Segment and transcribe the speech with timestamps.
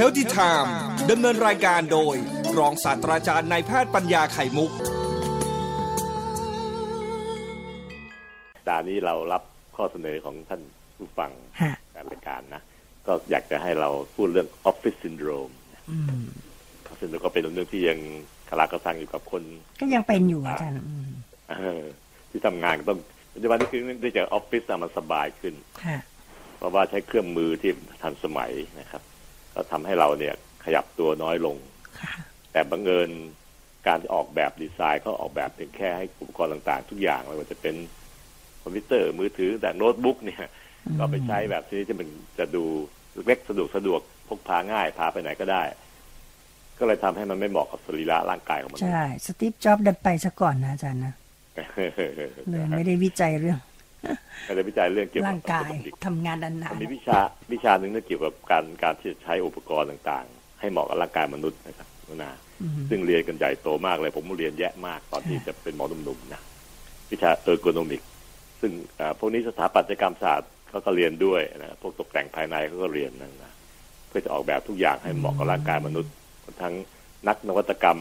[0.00, 0.70] Healthy Time
[1.10, 2.16] ดำเนินรายการโดย
[2.58, 4.70] รองศาสตราจารย์นายแพทย์ปัญญาไข่มุก
[8.68, 9.42] ดานี้เรารับ
[9.76, 10.62] ข้อเสนอของท่าน
[10.96, 11.30] ผู้ฟัง
[11.94, 12.62] การรายการนะ
[13.06, 15.52] ก็อยากจะให้เราพูดเรื่อง Office Syndrome
[16.98, 17.98] ซึ่งก็เป็นเรื่องที่ยัง
[18.48, 19.42] คลากระซังอยู่กับคน
[19.80, 20.76] ก็ยังเป็นอยู่อาจารย์
[22.30, 22.98] ที่ทำงานต้อง
[23.34, 25.54] ปัจจุบันนี้คือเนื่องจากออฟฟิศมันสบายขึ้น
[26.58, 27.70] เพราะว่าใช้เครื่องมือที่
[28.02, 29.02] ทันสมัยนะครับ
[29.54, 31.56] ก็ทำให้เราเนี่ยขยับตัวน้อยลง
[32.52, 33.10] แต่บังเอิญ
[33.86, 37.74] การที่ออกแบบดีไซน์เขาออกแบบเพียงแค่ให้อุปกรณ์ต่างๆ ทุกอย่างไม่ว่าจะเป็น
[38.62, 40.44] คอมพิวเตอร์มือถือแต่โน้ตบุ๊กเนี่ย
[40.98, 42.08] ก็ไปใช้แบบที่จะมัน
[42.38, 42.64] จะดู
[43.26, 45.62] เล็กสะดวกสะดวกพกพาง่ายพาไปไหนก็ได้
[46.78, 51.14] ก็เลยทำให้มันไม่เหมาะกับสรีระร่างกายของมนุษย์ Steve Jobs เดินไปซะก่อนนะอาจารย์นะ
[52.50, 53.58] เลยไม่ได้วิจัยเรื่อง
[54.44, 55.68] ไม่ได้วิจัยเรื่องเกี่ยวกับร่างกาย
[56.06, 57.18] ทำงานดันนานมีวิชา
[57.52, 61.88] วิชาหนึ่งเกี่ยวกับการการที่จะใช้อุปกรณ์ต่างๆ ให้เหมาะกับร่างกายมนุษย์นะครับ
[62.22, 62.32] นะ
[62.90, 66.40] ซึ่งเรียนกันใหญ่โตมากเลย ผมเรียนแยะมากตอนที่จะเป็นหมอหนุ่มๆนะ
[67.10, 68.02] วิชาเออร์โกนมิก
[68.60, 68.72] ซึ่ง
[69.18, 73.52] พวกนี้สถาปัตยกรรมศาสตร์เขาก็เรียนด้วยนะพวกตกแต่งภายในเขาก็เรียนนั่นนะ
[74.08, 76.12] เพื่อจะออกแบบทุกอย่างให้เหมาะกับร่างกายมนุษย์
[76.62, 76.74] ทั้ง
[77.28, 78.00] นักนวัตกรรม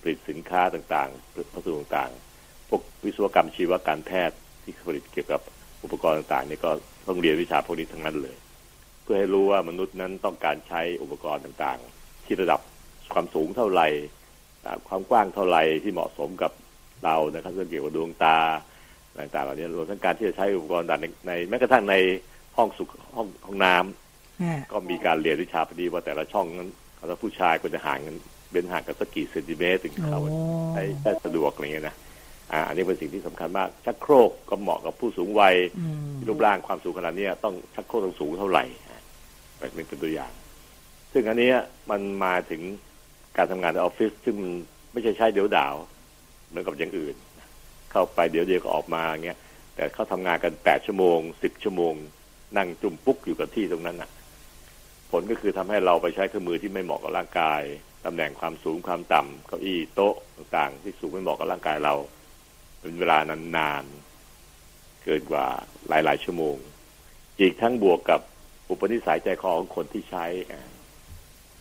[0.00, 4.36] ผลิตสินค้าต่างๆวัสดุต่างๆ พวกวิศวกรรมชีวการแพทย์
[4.66, 5.40] ที่ผลิตเกี่ยวกับ
[5.84, 6.70] อุปกรณ์ต่างๆนี่ก็
[7.06, 8.36] ต้องเรียนวิชาพวกนี้ทั้งนั้นเลย
[9.02, 12.60] เพื่อให้รู้ว่ามนุษย์นั้นต้องการใช้อุปกรณ์ต่างๆ ที่ระดับ
[13.12, 13.88] ความสูงเท่าไหร่
[14.88, 16.52] ความกว้างเท่าไหร่ที่เหมาะสมกับ
[17.04, 18.38] เรานะครับเรื่องเกี่ยวกับดวงตา
[19.18, 21.94] ต่างๆเหล่านี้รวมทั้งการที่จะใช้อุปกรณ์ต่างในแม้กระทั่งใน
[22.56, 28.16] ห้องสุขห้องห้องน้ำก็มีการเรียนวิชาพอดีว่าแต่ละช่องนั้นถ้าผู้ชายก็จะห่างกัน
[28.52, 30.20] เป็นห่างกันสักกี่เซนติเมตรถึงเขา
[30.72, 31.96] ใช้ได้สะดวกอะไรเงี้ยนะ
[32.52, 35.56] อ่าอันนี้เป็นสิ่งที่สำคัญมากชักโครกก็เหมาะกับผู้สูงวัย
[36.26, 38.64] รูปร่างความสูงขนาดนี้ต้องชักโครกต้องสูงเท่าไหร่
[39.58, 40.32] เป็นตัวอย่าง
[41.12, 41.52] ซึ่งอันนี้
[41.90, 42.62] มันมาถึง
[43.36, 44.52] การทำงานในออฟฟิศซึ่งมัน
[44.92, 45.74] ไม่ใช่ใช้เดี๋ยวดาว
[46.48, 47.16] เหมือนกับอย่างอื่น
[47.90, 49.38] เข้าไปเดี๋ยวเดียวก็ออกมาเงี้ย
[49.76, 51.94] แต่เขาทำงานกันแปดชั่วโมงสิบชั่วโมง
[52.56, 54.10] นั่งจุ่มปุ๊กอยู่กับที่ตรงนั้นอะ
[55.10, 57.62] ผลก็คือทำให้เราไปใช้เครื่องมือที่ไม่เหมาะกับร่างกาย
[58.04, 61.94] ตำแหน่งความสูงความต่ำเก้าอี้โต๊ะต่างๆ ที่สูงไม่เหมาะกับร่างกายเรา
[62.86, 63.18] เป็นเวลา
[63.56, 65.46] นานๆเกินกว่า
[65.88, 66.56] หลาย ๆ ชั่วโมง
[67.40, 68.20] อีกทั้งบวกกับ
[68.68, 70.24] อุปนิสัยใจคอของคนที่ใช้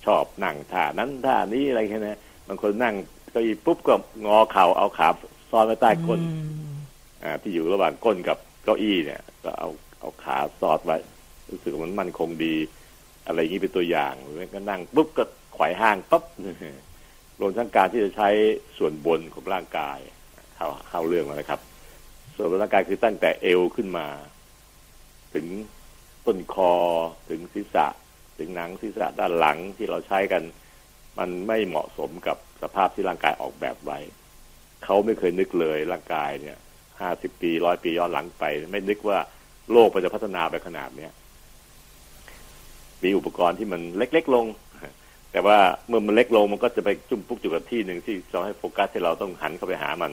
[0.06, 2.16] ชอบนั่งท่านั้นท่านี้อะไรแค่นี้
[2.48, 2.96] บางคนนั่ง
[3.34, 5.08] ก็อีปุ๊บก็งอเข่าเอาขา
[5.52, 6.20] ซ้อนไว้ใต้ก้น
[7.24, 9.70] อ่า ที่อยู่ระหว่างก้นกับเก้าอี้เนี่ย ก็เอา
[10.00, 10.98] เอาขาสอดไว้
[11.50, 12.56] รู้สึกมันมั่นคงดี
[13.28, 16.24] อะไรอย่างนี้เป็นตัวอย่างหรือก็นั่งปุ๊บก็ไขว่ห้างปั๊บ
[17.40, 18.30] รวมทั้งการที่จะใช้
[18.78, 20.00] ส่วนบนของร่างกาย
[20.66, 21.60] เข้าเข้าเรื่องแล้วนะครับ
[22.36, 24.08] ส่วนร่างกายคือตั้งแต่เอวขึ้นมา
[25.34, 25.48] ถึง
[26.26, 26.74] ต้นคอ
[27.30, 27.88] ถึงศีรษะ
[28.40, 30.44] ถึงหนังศีรษะด้านหลังที่เราใช้กัน
[31.20, 34.00] มันไม่เหมาะสมกับสภาพที่ร่างกายออกแบบไว้
[34.84, 36.58] เขาไม่เคยนึกเลยร่างกายเนี่ย
[37.02, 39.20] ห้าสิบปีร้อยปีย้อนหลังไป ไม่นึกว่า
[39.72, 41.12] โลกมันจะพัฒนาไปขนาดเนี้ย
[43.04, 44.46] มีอุปกรณ์ที่มันเล็ก ๆ ลง
[45.32, 50.12] แต่ว่าเมื่อมันเล็กลงมันก็จะไปจุ่มปุ๊กอยู่กับที่หนึ่งที่จะให้โฟกัสที่เราต้องหันเข้าไปหามัน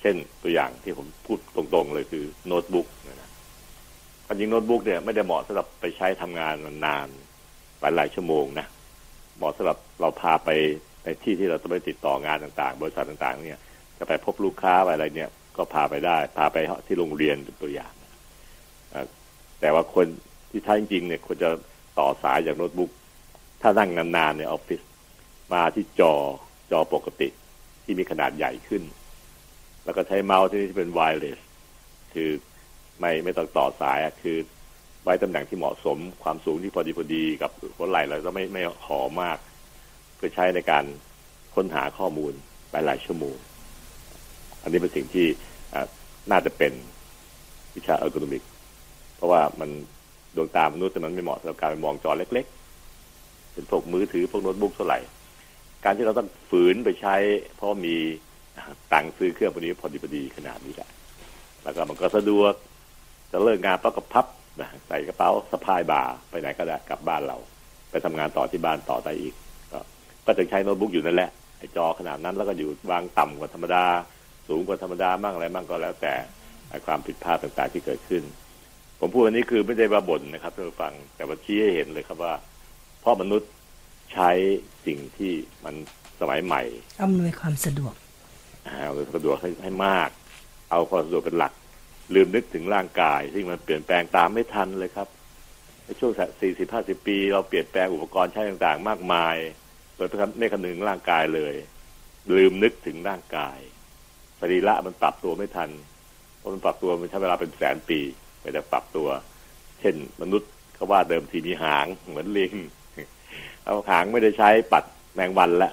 [0.00, 3.30] เช่นตัวอย่างที่ผมพูดตรงๆเลยคือโน้ตบุ๊กนะ
[4.26, 6.54] ความจริงโน้ตบุ๊กเนี่ยไม่ได้เหมาะสำหรับไปใช้ทำงาน
[6.86, 7.08] นาน
[7.80, 8.66] หลายหลายชั่วโมงนะ
[9.36, 10.50] เหมาะสำหรับเราพาไป
[11.04, 13.60] ในที่ที่เราต้องไปติดต่องานต่างๆ บริษัทต่างๆ เนี่ย
[13.98, 17.92] จะไปพบลูกค้าอะไรเนี่ย ก็พาไปได้ พาไปที่โรงเรียนเป็นตัวอย่าง
[19.60, 20.06] แต่ว่าคน
[20.50, 21.50] ที่ใช้จริงเนี่ยควรจะ
[21.98, 22.90] ต่อสายจากโน้ตบุ๊ก
[23.62, 24.80] ถ้านั่งนานๆในออฟฟิศ
[25.52, 26.14] มาที่จอ
[26.72, 27.28] จอปกติ
[27.84, 28.82] ที่มีขนาดใหญ่ขึ้น
[29.88, 31.38] แล้วก็ใช้เมาส์ที่เป็นไวเลส
[32.14, 32.30] คือ
[33.00, 34.36] ไม่ไม่ต้องต่อสายคือ
[35.02, 39.38] ไว้ตำแหน่งที่เหมาะสมความสูงที่พอดีพอดีกับหัวไหล่เราก็ไม่ไม่ขอมาก
[40.16, 40.84] เพื่อใช้ในการ
[41.54, 42.32] ค้นหาข้อมูล
[42.70, 43.36] หลายหลายชั่วโมง
[44.62, 45.26] อันนี้เป็นสิ่งที่
[46.30, 46.72] น่าจะเป็น
[47.76, 48.42] วิชาเออร์โกนมิก
[49.16, 49.70] เพราะว่ามัน
[50.36, 54.98] ดวงตามนุษย์แต่มันไม่เหมาะสำหรับการมองจอเล็กๆเป็นพวกมือถือพวกโน้ตบุ๊กเท่าไหร่
[55.84, 57.16] การที่เราต้องฝืนไปใช้
[57.56, 57.96] เพราะมี
[58.92, 60.88] ตังค์ซื้อเครื่องพวกนี้พอดีพอดีขนาดนี้แหละ
[61.62, 62.54] แล้วก็มันก็สะดวก
[63.30, 64.26] จะเลิกงานปั๊บก็พับ
[64.88, 67.36] ใส่กระเป๋าสะพายบ่าไปไหนก็ได้กลับบ้านเรา
[67.90, 69.34] ไปทำงานต่อที่บ้านต่อได้อีก
[69.72, 69.78] ก็
[70.26, 73.84] ก็จะใช้โน้ตบุ๊กอยู่นั่นแหละไอ้จอขนาดนั้นแล้วก็อยู่วางต่ำกว่าธรรมดา
[74.48, 76.14] สูงกว่าธรรมดาบ้างอะไรบ้างก็แล้วแต่
[76.86, 78.22] ความผิดพลาดต่างๆที่เกิดขึ้น
[79.00, 82.34] ผมพูดวันนี้คือไม่ได้มาบ่นนะครับท่านผู้ฟัง แต่ว่าชี้ให้เห็นเลยครับว่า
[83.00, 83.50] เพราะมนุษย์
[84.12, 84.30] ใช้
[84.86, 85.32] สิ่งที่
[85.64, 85.74] มัน
[86.20, 86.62] สมัยใหม่
[87.02, 87.94] อำนวยความสะดวก
[88.70, 90.10] เอาสะดวกให้ให้มาก
[90.70, 91.52] เอาความสะดวกเป็นหลัก
[92.14, 95.08] ลืมนึกถึงร่างกายที่มันเปลี่ยนแปลงตามไม่ทันเลยครับ
[95.84, 99.36] ในช่วงสี่สิบห้าสิบปี เราเปลี่ยนแปลงอุปกรณ์ใช้ต่างๆ มากมาย
[99.96, 101.54] โดยไม่คำนึงร่างกายเลย
[102.36, 103.58] ลืมนึกถึงร่างกาย
[104.40, 105.70] สรีระมันปรับตัวไม่ทัน
[106.36, 108.00] เพราะมันปรับตัวมันใช้เวลาเป็นแสนปี
[108.40, 109.08] ไปแต่ปรับตัว
[109.80, 112.52] เช่น มนุษย์เขาว่าเดิมทีมีหางเหมือนลิง
[113.64, 114.84] เอาหางไม่ได้ใช้ปัด
[115.14, 115.70] แมงวันละ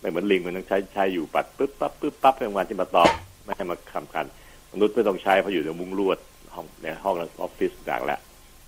[0.00, 3.10] ไม่เหมือนลิงมันต้องใช้ใช้อยู่ปัดปึ๊บปั๊บปึ๊บปั๊บแมงวันที่มาตอบ
[3.44, 4.26] ไม่ให้มาคำคัน
[4.72, 6.18] มนุษย์ไม่ต้องใช้เพราะอยู่ในมุ้งลวด
[6.54, 8.20] ห้องในห้องออฟฟิศต่างแล้ว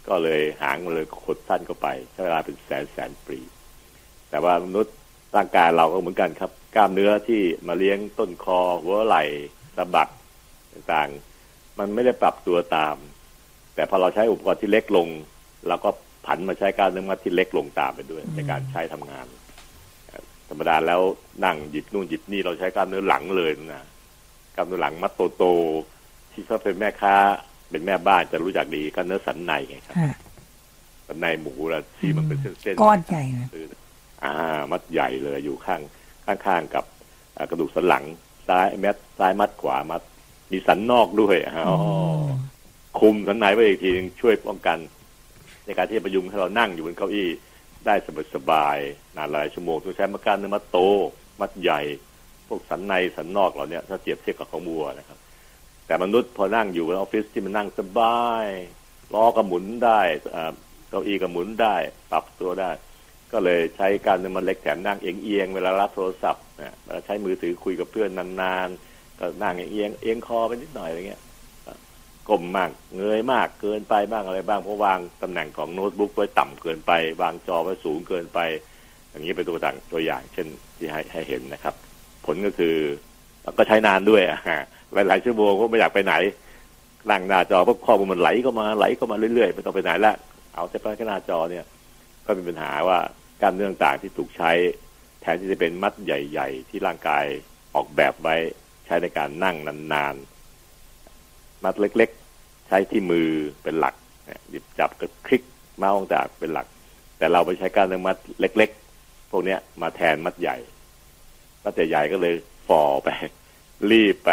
[0.08, 3.38] ก็เลยหางมันเลยขดสั้นเข้าไปใช้เวลาเป็นแสนแสนปี
[4.30, 4.94] แต่ว่ามนุษย์
[5.36, 9.24] ร่างกายเราก็เหมือนกันครับ กล้ามเนื้อที่มาเลี้ยงต้นคอ หัวไหล่
[9.76, 10.08] สะบัก
[10.72, 12.96] ต่างๆ มันไม่ได้ปรับตัวตาม
[13.74, 15.08] แต่พอเราใช้อุปกรณ์ที่เล็กลง
[15.68, 15.90] เราก็
[16.26, 19.26] ผันมาใช้กล้ามเนื้อมัดที่เล็กลงตามไปด้วยในการใช้ทำงาน
[20.48, 21.00] ธรรมดาแล้ว
[21.44, 23.84] นั่งหยิบนู่นหยิบนี่เราใช้กล้ามเนื้อหลังเลยนะ
[24.54, 27.14] กล้ามเนื้อหลังมัดโตๆที่เขาเป็นแม่ค้า
[27.70, 29.96] เป็นแม่บ้านจะรู้จักดีกล้ามเนื้อสันในไงครับ
[31.06, 33.48] สันในหมูละที่มันเป็นเส้นๆก้อนใหญ่นะ
[34.24, 34.34] อ่า
[34.70, 35.80] มัดใหญ่เลยอยู่ข้าง
[36.26, 36.84] ข้างๆกับ
[37.50, 38.04] กระดูกสันหลัง
[38.48, 40.02] ซ้ายแมดซ้ายมัดขวามัด
[40.52, 41.36] มีสันนอกด้วย
[41.68, 41.76] อ๋อ
[43.00, 44.78] คุมสันในไว้อีกทีนึงช่วยป้องกัน
[45.64, 47.28] ในการที่จะประยุงให้เรานั่งอยู่บนเก้าอี้
[47.86, 47.94] ได้
[48.34, 50.78] สบายๆนานหลายชั่วโมงต้องใช้มาการเนื้อมัดโต
[51.40, 51.80] มัดใหญ่
[52.48, 55.18] พวกสันในสันนอกเหล่านี้ถ้าเทียบเทียบกับของวัวนะครับ
[55.86, 58.46] แต่มนุษย์พอนั่งอยู่ในออฟฟิศที่มันนั่งสบาย
[59.14, 60.00] ล้อก็หมุนได้
[60.88, 61.74] เก้าอี้ก็หมุนได้
[62.10, 62.70] ปรับตัวได้
[63.32, 68.10] ก็เลยใช้การเนื้อมันเล็กแถมนั่งเอียงเอียงเวลารับโทรศัพท์นะเวลาใช้มือถือคุยกับเพื่อน
[68.42, 71.22] นานๆก็นั่งเอียงเอียงคอไปนิดหน่อยอะไรเงี้ย
[72.30, 76.92] กลมมากเงยมากเกินไปบ้างอะไรบ้างเพราะวางตำแหน่งของโน้ตบุ๊กไว้ต่ำเกินไป
[77.22, 78.38] วางจอไว้สูงเกินไป
[79.10, 80.46] อย่างนี้เป็นตัวต่างตัวอย่าง เช่น
[80.76, 81.74] ที่ให้ให้เห็นนะครับ
[82.26, 82.76] ผลก็คือ
[83.58, 84.40] ก็ใช้นานด้วยอะ
[85.08, 86.14] หลายชั่วโมงก็ไม่อยากไปไหน
[87.10, 90.14] นั่งหน้าจอพวกข้อมูลมันไหลก็มาไหลก็มาเรื่อยๆไม่ต้องไปไหนละ
[90.54, 91.64] เอาแต่แค่หน้าจอเนี่ย
[92.26, 92.98] ก็มีปัญหาว่า
[93.40, 94.50] กล้ามเนื้อต่างที่ถูกใช้
[95.20, 97.24] แทนที่จะเป็นมัดใหญ่ ๆ ที่ร่างกาย
[97.74, 98.36] ออกแบบไว้
[98.86, 102.10] ใช้ในการนั่งนานๆมัดเล็ก
[102.68, 103.28] ใช้ที่มือ
[103.62, 103.94] เป็นหลัก
[104.50, 105.42] หยิบจับกับคลิก
[105.76, 106.66] เมาส์ต่างเป็นหลัก
[107.18, 108.70] แต่เราไปใช้กามเนื้อมัดเล็ก
[109.00, 110.56] ๆ พวกนี้มาแทนมัดใหญ่
[111.64, 112.34] มัดใหญ่ก็เลย
[112.68, 113.08] ฝ่อไป
[113.90, 114.30] รีบไป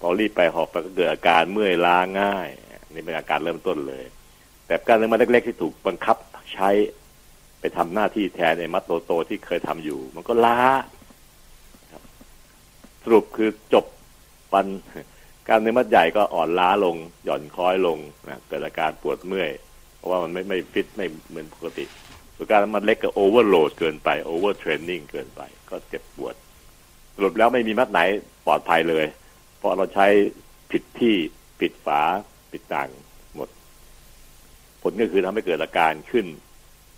[0.00, 2.48] พอรีบไปหอบไปก็เกิดอาการเมื่อยล้าง่าย
[2.94, 4.04] นี่เป็นอาการเริ่มต้นเลย
[4.66, 6.16] แต่การเนื้อมัดเล็ก ๆ ที่ถูกบังคับ
[6.52, 6.70] ใช้
[7.60, 10.58] ไปทำหน้าที่แทนในมัดโตโตที่เคยทำอยู่ มันก็ล้า
[13.02, 13.84] สรุปคือจบ
[14.52, 14.66] วัน
[15.48, 17.98] กล้ามเนื้อมัดใหญ่ก็อ่อนล้าลงหย่อนคล้อยลง
[18.28, 19.50] นะเกิดอาการปวดเมื่อย
[19.96, 21.84] เพราะว่ามันไม่ไม่ฟิตไม่เหมือนปกติ
[22.36, 25.40] ส่วนกล้ามมัดเล็กก็ overload เกินไป overtraining เกินไป
[25.70, 26.34] ก็เจ็บปวด
[27.14, 28.00] สรุปแล้วไม่มีมัดไหน
[28.46, 29.06] ปลอดภัยเลย
[29.58, 30.06] เพราะเราใช้
[30.70, 31.14] ผิดที่
[31.60, 32.00] ผิดฝา
[32.52, 32.88] ผิดต่าง
[33.36, 33.48] หมด
[34.82, 36.26] ผลก็คือทำให้เกิดอาการขึ้น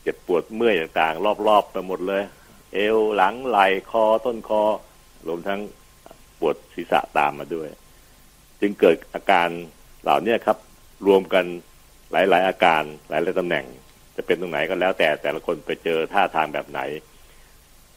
[0.03, 2.23] เจ็บปวดเมื่อยต่างๆ รอบๆไปหมดเลย
[2.73, 4.63] เอวหลังไหล่คอต้นคอ
[5.29, 5.61] รวมทั้ง
[6.41, 7.69] ปวดศีรษะตามมาด้วย
[8.61, 9.49] จึงเกิดอาการ
[10.03, 10.59] เหล่านี้ครับ
[11.07, 11.45] รวมกัน
[12.13, 13.67] หลาย ๆ อาการหลาย ๆตำแหน่ง
[14.17, 16.81] จะเป็นตรงไหนก็แล้ว แต่แต่ละคนไปเจอท่าทางแบบไหน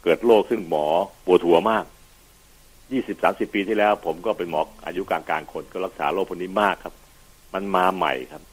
[0.03, 0.85] เกิดโรคซึ่งหมอ
[1.25, 1.85] ปวดหัวมาก
[2.91, 6.93] ยี่สิบสามสิบปีที่แล้ว ผมก็เป็นหมออายุกลางกลางคนก็รักษาโรคพวกนี้มากครับ
[7.53, 8.43] มันมาใหม่ครับ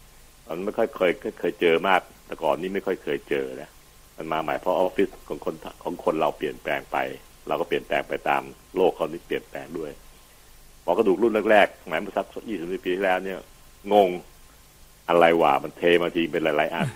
[0.49, 3.71] มันไม่ค่อยเคยเคยเจอมาก แต่ก่อนนี้ไม่ค่อยเคยเจอนะ
[4.17, 6.97] มันมาใหม่เพราะออฟฟิศของคนของคนเราเปลี่ยนแปลงไป
[7.49, 8.43] เราก็เปลี่ยนแปลงไปตาม
[8.77, 9.93] โลกเขานี่เปลี่ยนแปลงด้วย
[10.85, 13.39] หมอกระดูกรุ่นแรกๆหมายเมื่อสักยี่สิบปีที่แล้วเนี่ย
[13.93, 14.09] งง
[15.09, 16.87] อะไรวะมันเทมาทีเป็นหลายๆอัน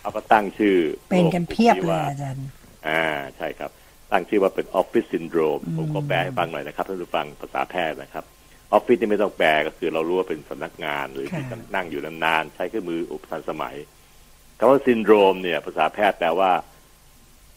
[0.00, 0.76] เขาก็ตั้งชื่อ
[1.10, 2.46] เป็นกันเพียบเลยอาจารย์
[2.88, 3.04] อ่า
[3.36, 3.70] ใช่ครับ
[4.12, 8.24] ตั้งชื่อว่าเป็นออฟฟิศซินโดรมผมก็แปลให้ฟังหน่อยนะครับท่านผู้ฟังภาษาแพทย์นะครับ
[8.72, 11.44] ออฟฟิศนี่ไม่ต้องแปลก็คือเรารู้ว่าเป็นสำนักงานหรือที่
[11.74, 13.76] นั่งอยู่นานๆใช้เครื่องมืออุปทันสมัย
[14.58, 16.52] คำว่าซินโดรมเนี่ย ภาษาแพทย์แปลว่า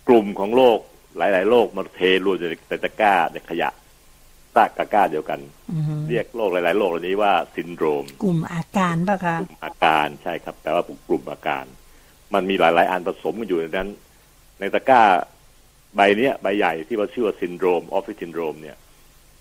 [0.08, 0.80] กลุ่มของโรค
[1.18, 2.38] หลาย ๆโรคมาเทรวม
[2.70, 3.70] ในตะกร้าในขยะ
[4.58, 5.39] ตะกร้าเดียวกัน
[6.10, 11.65] เรียกโรคหลาย ๆ โรคเหล่านี้ว่าซินโดรม กลุ่มอาการปะคะ กลุ่มอาการใช่ครับแปลว่ากลุ่มอาการ
[12.33, 13.89] มันมีหลาย ๆ อันผสมกันอยู่ในนั้น
[14.60, 15.01] ในตะกร้า
[15.95, 18.77] ใบเนี้ยใบใหญ่ที่เราชื่อว่าซินโดรมออฟฟิศซินโดรมเนี่ย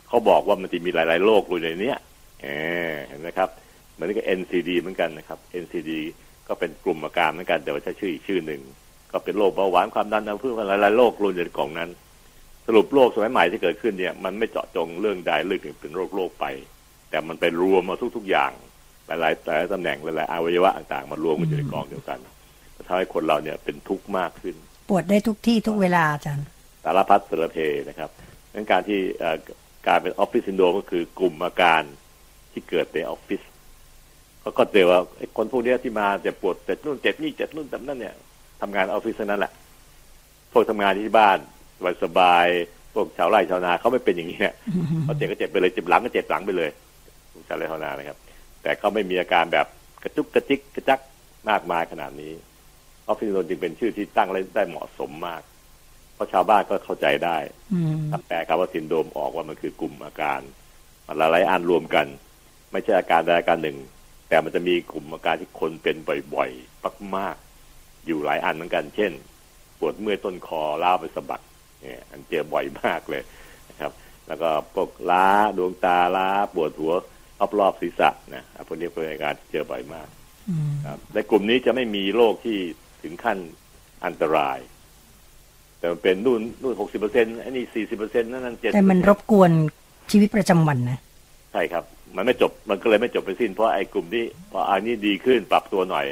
[0.09, 1.99] เขาบอกว่ามันจะมีหลาย ๆ โรคอยู่ในเนี้ย
[3.09, 3.49] เห็นไหมครับ
[3.93, 5.91] เหมือนกับ NCD เหมือนกันนะครับ NCD
[6.49, 8.61] ก็เป็นกลุ่มอาการเหมือนกันแต่ว่าใช้ชื่ออีกชื่อหนึ่ง
[9.13, 11.91] ก็เป็นโรคเบาหวานความดันอัมพฤกษ์หลายๆโรครวมอยู่ในกล่องนั้น
[12.67, 16.47] สรุปโรคสมัยใหม่ที่เกิดขึ้นเนี่ยมันไม่เจาะจงเรื่องใดเรื่องหนึ่งเป็นโรคโรคไป
[17.11, 18.53] แต่มันไปรวมมาทุก ๆ อย่าง
[19.07, 22.19] หลายๆหลายตำแหน่งหลายๆอวัยวะต่างๆมารวมกันอยู่ในกองเดียวกัน
[22.89, 24.55] ทำให้คนเราเนี่ยเป็นทุกข์มากขึ้น
[24.89, 26.47] ปวดได้ทุกที่ทุกเวลาอาจารย์
[26.85, 27.57] สารพัดสารเพ
[27.89, 28.11] นะครับ
[28.55, 29.01] งั้นการที่
[29.87, 31.83] การเป็นออฟฟิศซินโดรมก็คือกลุ่มอาการ
[32.53, 33.41] ที่เกิดในออฟฟิศ
[34.41, 38.15] เขาก็เจอว่าไอ้คนพวกเนี้ยที่มาเจ็บปวดเจ็บนู่นเจ็บนี่เจ็บนู่นเจ็บนั่นเนี่ย
[38.61, 39.53] ทำงานออฟฟิศเท่านั้นแหละ
[40.53, 41.39] พวกทำงานที่บ้าน
[41.83, 44.55] สบายสบายๆพวกชาวไร่ชาวนาเขาไม่เป็นอย่างนี้เนี่ย
[45.03, 46.71] เขาเจ็บก็เจ็บไปเลยเจ็บหลังก็เจ็บหลังไปเลย
[47.33, 48.19] พวกชาวไร่ชาวนานะครับ
[48.63, 49.67] แต่เขาไม่มีอาการแบบ
[50.03, 51.01] กระจุกกระจิกกระจัก
[51.49, 52.33] มากมายขนาดนี้
[53.07, 55.43] ออฟฟิศซินโดรมจึงเป็นชื่อที่ตั้งแล้วได้เหมาะสมมาก
[56.15, 57.37] เพราะชาวบ้านก็เข้าใจได้
[57.73, 60.41] อืมถ้าแปลคำว่าซินโดรมออกว่ามันคือกลุ่มอาการ
[61.07, 62.07] มันหลายๆอันรวมกัน
[62.73, 63.79] ไม่ใช่อาการใดอาการหนึ่ง
[64.29, 65.97] แต่มันจะมีกลุ่มอาการที่คนเป็น
[66.35, 69.13] บ่อยๆมากๆอยู่หลายอันเหมือนกัน เช่น
[69.79, 71.41] ปวดเมื่อยต้นคอร้าวไปสะบัก
[71.83, 73.23] เนี่ยอันเจอบ่อยมากเลย
[73.71, 73.93] นะครับ
[74.29, 76.93] แล้วก็พวกล้าดวงตาล้าปวดหัว
[77.61, 80.09] รอบๆศีรษะนะพวกนี้เป็นอาการที่เจอบ่อยมาก
[80.49, 82.59] อืมครับในกลุ่มนี้จะไม่มีโรคที่
[83.03, 83.39] ถึงขั้น
[84.05, 84.59] อันตราย
[85.79, 89.51] แต่มันเป็นนู่นนู่นหกสิบเปอร์เซ็นต์อันนี้สี่สิบเปอร์เซ็นต์นั่นนั่นเจ็ดแต่มันรบกวน
[90.11, 90.99] ชีวิตประจำวันนะ
[91.53, 91.85] ใช่ครับ
[92.17, 96.07] มันไม่จบมันก็เลยไม่จบไปสิ้นเพราะไอ้กลุ่มนี้พออันนี้ดีขึ้นปรับตัวหน่อย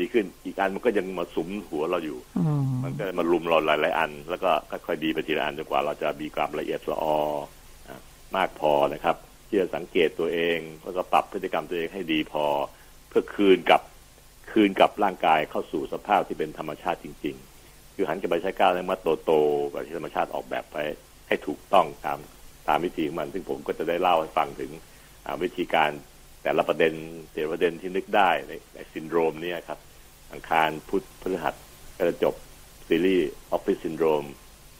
[0.00, 7.18] ดีขึ้น อีกอันมันก็ยังมาสุมหัวเราอยู่อืมมันก็มาลุมเราหลายๆอัน แล้วก็ค่อยๆดีไปทีละอันจนกว่าเราจะมีความละเอียดละออ
[7.88, 8.00] อะ
[8.36, 9.16] มากพอนะครับ
[9.48, 12.44] ที่จะสังเกตตัวเองแล้วก็ปรับพฤติกรรมตัวเองให้ดีพอ
[13.08, 13.82] เพื่อคืนกับ
[14.52, 17.36] คืนกับร่างกายเข้าสู่สภาพที่เป็นธรรมชาติจริง
[17.66, 20.76] ๆ คือหันกลับไปใช้กล้ามเนื้อมัดโตๆแบบที่ธรรมชาติออกแบบไป
[21.28, 22.18] ให้ถูกต้องตาม
[22.68, 24.70] ตามวิธีของมัน ซึ่งผมก็จะได้เล่าให้ฟังถึง
[25.24, 25.90] อ่าวิธีการ
[26.42, 26.94] แต่ละประเด็น
[27.32, 29.78] แต่ละประเด็นที่นึกได้ในในซินโดรมเนี่ยครับ
[30.32, 31.54] อังคารพุธพฤหัส
[31.96, 32.34] ก็จะจบ
[32.88, 34.24] ซีรีส์ออฟฟิศซินโดรม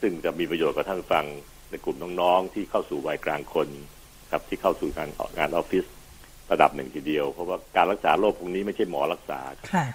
[0.01, 1.27] ซึ่งจะมีประโยชน์กับท่านผู้ฟัง
[1.71, 3.69] ในกลุ่มน้องๆ ที่เข้าสู่วัยกลางคน
[4.33, 5.85] ครับที่เข้าสู่งานงานออฟฟิศ
[6.53, 9.87] ระดับหนึ่งทีเดียว เพราะว่าการรักษาโรคพวกนี้ไม่ใช่หมอรักษาครับค่ะ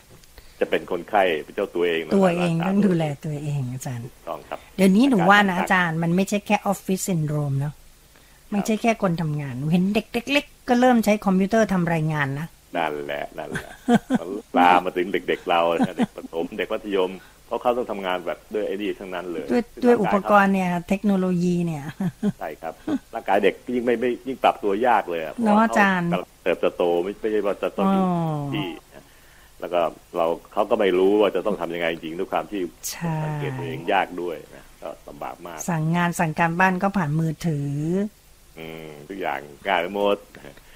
[0.60, 7.74] จะเป็นคนไข้เป็นเจ้าตัวเองนะตัวเองรักษาต้องดูแลตัวเองอาจารย์ต้องครับ เดี๋ยวนี้หนูว่านะอาจารย์มันไม่ใช่แค่ออฟฟิศซินโดรมเนาะ
[8.51, 13.73] ไม่ใช่แค่คนทำงานหนูเห็นเด็กเล็ก ๆ ก็เริ่มใช้คอมพิวเตอร์ทำรายงานนะ นั่นแหละนั่นแหละ
[14.19, 17.11] มันลามมาถึงเด็ก ๆ เรานะเด็กประถมเด็กมัธยม
[17.47, 21.83] เพราะเขาต้องทำงานแบบด้วยไอ้นี่ทั้งนั้นเลย ด้วยด้วยอุปกรณ์เนี่ย เทคโนโลยีเนี่ย
[22.39, 22.73] ใช่ครับ
[23.13, 28.13] ร่างกายเด็กยิ่งไม่ไม่ยิ่งปรับตัวยากเลยอะเพเนอะว่อาจารย์เขเติบโตไม่ไม่ใช่ว่าจะต้องอยู่อ๋อ
[28.53, 29.03] ที่นะ
[29.59, 29.81] แล้วก็
[30.17, 32.61] เราเขาก็ไม่รู้ว่าจะต้องทำยังไงจริงด้วยความที่
[32.91, 38.22] ใช่สังเกตตัวเองยากด้วยนะก็ลำบากมาก สั่งงานสั่งการบ้านก็ผ่านมือถืออืม
[39.10, 40.17] ทุกอย่างง่ายไปหมด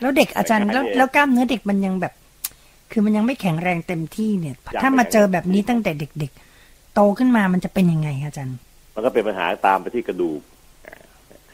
[0.01, 2.13] แล้วเด็กอาจารย์แล้วง่ายๆแล้วกล้ามเนื้อเด็กมันยังแบบ
[2.91, 6.31] คือมันยังไม่แข็งแรงเต็มที่เนี่ยยังถ้ามาไม่เจอแบบนี้ตั้งแต่เด็ก
[6.63, 8.57] ๆ โตขึ้นมามันจะเป็นยังไงอาจารย์
[8.96, 10.41] มันก็เป็นปัญหาตามไปที่กระดูก
[10.88, 10.96] อ่า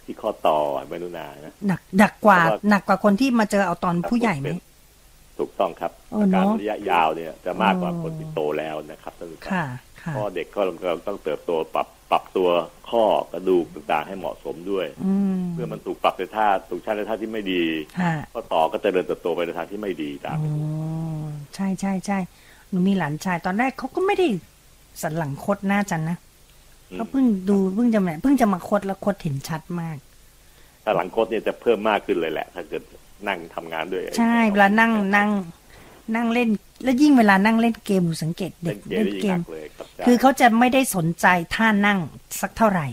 [0.06, 4.48] ที่ข้อต่อไม่นุนานะหนักหนักกว่าเพราะว่าหนักกว่าคนที่มาเจอเอาตอนผู้ใหญ่ไหม
[5.40, 12.50] ถูกต้องครับโอ้อาเนการอะระยะยาวเนี่ย จะมากกว่าอ๋อคนที่โตแล้วนะครับท่านผู้ชมค่ะค่ะเพราะเด็กก็ต้องเติบโตปรับปรับตัว
[12.90, 17.64] ข้อกระดูกต่างๆให้เหมาะสมด้วยอืมเมื่อมันถูกปรับในท่าถูกใช้ในท่าที่ไม่ดี
[18.00, 20.54] ค่ะก็ต่อก็เจริญเติบโตไปในทางที่ไม่ดีตามอ๋อ
[21.56, 22.20] ใช่ใช่ใช่
[22.70, 24.28] หนูมีหลานชายตอนแรกเขาก็ไม่ได้
[25.02, 26.18] สันหลังคดหน้าจันนะ
[26.94, 29.98] เขาเพิ่งดูเพิ่งจะมาเพิ่งจะมาคดแล้วคดเห็นชัดมาก
[30.84, 32.84] ถ้าหลังโคตเนี่ยจะเพิ่มมากขึ้นเลยแหละ ถ้าเกิด
[33.28, 35.30] นั่งทำงานด้วย ใช่เวลานั่งนั่ง
[36.16, 36.50] นั่งเล่น
[36.84, 42.00] แล้วยิ่งเวลานั่งเล่นเกมหนูสังเกตเด็เล่กนเกมเล่นได้ยิ่งเกหมนักเลยครับคือเขาจะไม่ได้สนใจท่านั่ง
[42.42, 42.88] สักเท่าไหร่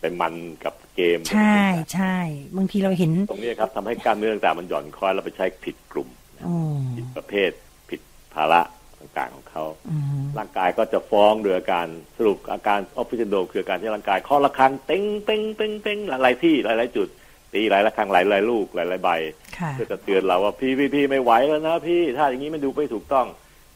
[0.00, 0.34] ไปมัน
[0.64, 1.60] กับเกม ใช่
[1.94, 2.16] ใช่
[2.56, 6.08] บางทีเราเห็น ตรงนี้ครับทำให้กล้ามเนื้อต่างๆมันหย่อนคล้อยแล้วไปใช้ผิดกลุ่ม
[6.46, 6.56] อ๋อ
[6.96, 7.50] ผิดประเภท
[7.90, 8.00] ผิด
[8.34, 8.60] ภาระ
[9.00, 11.86] ต่างๆของเขาอืมร่างกายก็จะฟ้องโดยอาการ
[12.16, 17.08] สรุปอาการออฟฟิศซินโดรมคืออาการที่ร่างกายข้อระฆังเต็งเต็งเต็งเต็งหลายๆที่หลายๆจุด
[17.52, 19.10] ตีหลายระฆังหลายๆลูกหลายๆใบ
[19.49, 23.26] ค่ะ เพื่อจะเตือนเราว่าพี่พี่พี่ไม่ไหวแล้วนะพี่ถ้าอย่างนี้มันดูไม่ถูกต้อง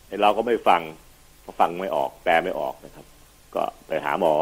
[0.09, 0.83] ไอ้เราก็ไม่ฟัง
[1.43, 3.07] เพราะฟังไม่ออกแปลไม่ออกนะครับ
[3.55, 4.35] ก็ไปหาหมอ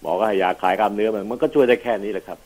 [0.00, 2.38] หมอก็ให้ยาคลายกล้ามเนื้อมันมันก็ช่วยได้แค่นี้แหละครับ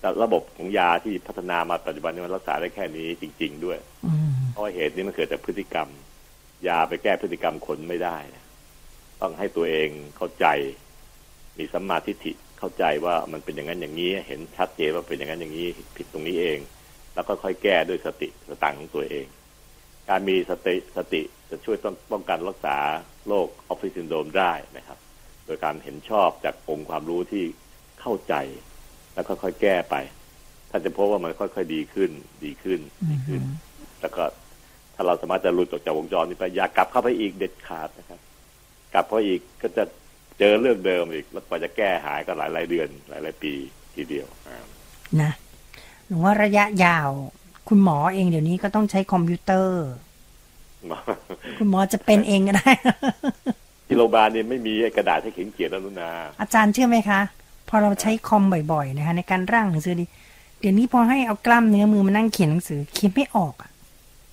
[0.00, 5.88] แต่ระบบของยาที่พัฒนามาปัจจุบันนี้มันรักษาได้แค่นี้จริง ๆ ด้วยอืมเพราะว่าเหตุนี้มันเกิดจากพฤติกรรม
[6.68, 8.44] ยาไปแก้พฤติกรรมคนไม่ได้นะ
[9.20, 10.46] ต้องให้ตัวเองเข้าใจ
[11.58, 16.58] มีสัมมาทิฏฐิเข้าใจว่ามันเป็นอย่างนั้นอย่างนี้ เห็นชัดเจนว่าเป็นอย่างนั้นอย่างนี้ผิดตรงนี้เอง
[17.14, 19.26] แล้วก็ค่อยแก้ด้วยสติสตางค์ของตัวเอง
[20.08, 22.76] การมีสติสติจะช่วยต้องป้องกันรักษา
[23.28, 24.98] โรคออฟฟิศซินโดรมได้นะครับ
[25.46, 27.44] โดยการเห็นชอบจากองค์ความรู้ที่
[28.00, 28.34] เข้าใจ
[29.12, 29.96] แล้วค่อยๆแก้ไป
[30.70, 32.10] ท่านจะพบว่ามันค่อยๆดีขึ้น
[32.44, 33.42] ดีขึ้นอืมดีขึ้น
[34.00, 34.22] แล้วก็
[34.94, 38.20] ถ้าเราสามารถจะหลุดออกจากวงจรนี้ไปอย่ากลับเข้าไปอีกเด็ดขาดนะครับ
[38.94, 39.84] กลับเข้าไปอีกก็จะ
[40.38, 43.52] เจอเรื่องเดิมอีก แล้วกว่าจะแก้หายก็หลายหลายๆเดือน หลายหลายๆปี
[43.94, 44.56] ทีเดียวอ่า
[45.20, 45.32] นะ
[46.14, 47.10] หนูว่าระยะยาว
[47.68, 49.84] คุณหมอเองเดี๋ยวนี้ก็ต้องใช้คอมพิวเตอร์
[51.58, 52.70] คุณหมอจะเป็นเองก็ได้
[53.86, 57.20] ที่โรงพยาบาลเนี่ยไม่มีไอ้กระดาษให้เขียนเขียนแล้วนุนาอาจารย์เชื่อไหมคะ
[57.68, 58.42] พอเราใช้คอม
[58.72, 60.04] บ่อยๆนะคะในการร่างหนังสือดี
[60.60, 63.70] เดี๋ยวนี้พอให้เอากล้ามเนื้อมือมานั่งเขียนหนังสือเขียนไม่ออกอะ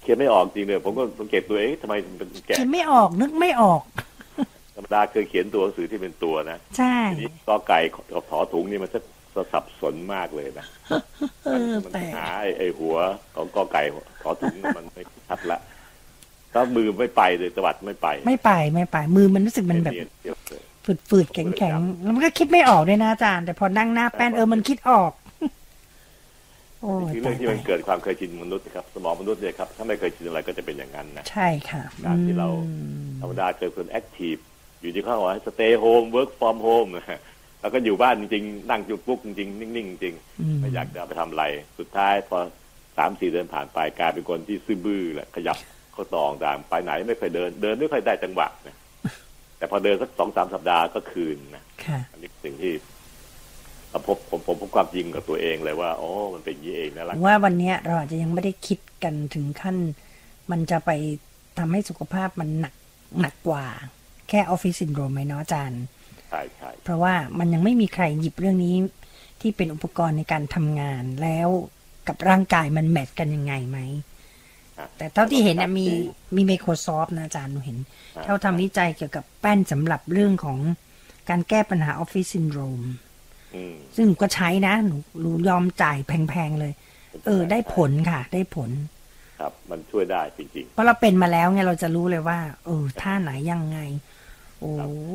[0.01, 3.81] เขียนไม่ออกจริงเลยผมก็สังเกตตัวเองทำไมมันเป็นแกะคิดไม่ออกนึกไม่ออก
[4.75, 7.79] ธรรมดาเคยเขียนตัวหนังสือที่เป็นตัวนะใช่ทีนี้กอไก่
[8.11, 8.99] กับถอถุงนี่มันจะ
[9.51, 10.65] สับสนมากเลยนะ
[11.45, 12.95] เออมันแต่หาไอ้ไอ้หัว
[13.35, 13.81] ของกอไก่
[14.21, 15.59] ถอถุงมันไม่ชัดละ
[16.53, 20.63] ถ้ามือไม่ไปเลยตวัดไม่ไป ไม่ไปไม่ไป มือมันรู้สึกมันแบบเยเดี๋ยวเลย
[21.09, 25.11] ฝืดๆแข็งๆแล้วมันก็คิดไม่ออกด้วยนะอาจารย์ แต่พอนั่งหน้าแป้นเออมันคิดออก
[26.81, 34.35] โอ้ยคือเรื่องที่มันตายเกิดความเคยชินมนุษย์นะครับ สมองมนุษย์เนี่ยครับถ้าไม่เคยชินอะไรก็จะเป็นอย่างนั้นนะใช่ค่ะการที่เราอืมธรรมดาเกิดคนแอคทีฟ
[34.81, 37.19] อยู่ที่เขาบอกให้ stay home work from home นะฮะ
[37.61, 41.45] แล้วก็อยู่บ้านจริงๆนั่งจุดปุ๊กจริงๆนิ่งๆจริงอืมไม่อยากจะไปทำอะไร
[41.79, 42.37] สุดท้ายพอ
[42.97, 45.57] สามสี่เดือนผ่านไปกลายเป็นคนที่ซื่อบื้อแหละขยับ
[45.93, 48.75] เข้าตองตามไปไหนไม่เคยเดิน เดินไม่ค่อยได้จังหวะนะ
[49.57, 52.73] แต่พอเดินสักสองสามสัปดาห์ก็คืนนะค่ะอันนี้สิ่งที่
[53.91, 59.75] ผมพบผมผมพบความจริงกับตัวเองเลยว่าอ๋อมันเป็นอย่างนี้เองนะล่ะว่าวันเนี้ยเราอาจจะยังไม่ได้คิดกันถึงขั้น
[60.51, 60.91] มันจะไป
[61.59, 62.73] ทำให้สุขภาพมันหนัก
[63.21, 63.65] หนักกว่า
[64.29, 65.83] แค่ออฟฟิศซินโดรมไหมเนาะอาจารย์
[66.31, 68.75] ใช่ใช่เพราะว่ามันยังไม่มีใครหยิบเรื่องนี้
[69.41, 71.49] ที่เป็นอุปกรณ์ในการทำงานแล้ว
[72.07, 73.79] กับร่างกายมัน match กันยังไงไหม
[74.77, 75.87] อะแต่เท่าที่เห็นนะมี
[76.35, 77.77] มี Microsoft นะอาจารย์หนูเห็น
[78.15, 80.59] อะเขาทำวิจัยเกี่ยวกับแป้นสำหรับเรื่องของ
[81.29, 82.81] การแก้ปัญหาออฟฟิศซินโดรม
[83.55, 86.73] อืมซึ่งหนูก็ใช้นะหนูหนูยอมจ่ายแพง ๆ เลย
[87.25, 88.69] เออ ได้ผลค่ะ ได้ผล
[89.39, 93.79] ครับ มันช่วยได้จริงเพราะเราเป็นมาแล้วไงเราจะรู้เลยว่า เออ ท่าไหนยังไง
[94.61, 94.73] โอ้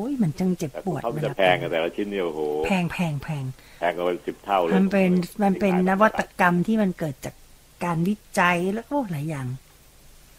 [0.09, 3.43] ยมันจังเจ็บๆแต่ปวดเขาวจะลแพงกันแต่ละชิ้นเนี่ยโอ้โหแพงแพงแพง
[3.79, 5.11] แพงกันเป็นสิบเท่าเลยมันเป็น
[5.43, 7.35] มันเป็นนวัตรรมกรรมที่มันเกิดจาก
[7.83, 9.47] การวิจัยแล้วก็หลายอย่าง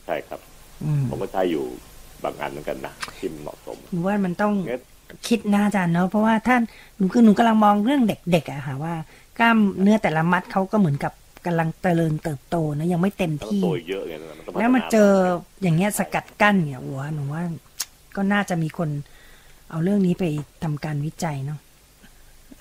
[0.06, 0.40] ใช่ครับ
[0.84, 1.64] อืมผมก็ใช้อยู่
[2.24, 4.82] บางอันเหมือนกันนะที่มันเหมาะสมหนูว่ามันต้องงั้น
[5.28, 6.62] คิดนะอาจารย์เนาะเพราะว่าท่าน
[6.96, 8.94] หนูคือหนูกำลังมองเรื่องเด็กๆอะค่ะว่า
[9.38, 11.12] กล้ามเนื้อแต่ละมัดเขาก็เหมือนกับ
[11.46, 15.10] กำลังเจริญเติบโตนะยังไม่เต็มแล้วที่โตอีกเยอะไงนะต้องพัฒแล้วมาเจอ
[15.62, 17.42] อย่างเงี้ยสกัดกั้นเนี่ยหัวหนูว่า
[18.18, 18.90] ก็น่าจะมีคน
[19.70, 20.24] เอาเรื่องนี้ไป
[20.62, 21.60] ทำการวิจัยเนาะ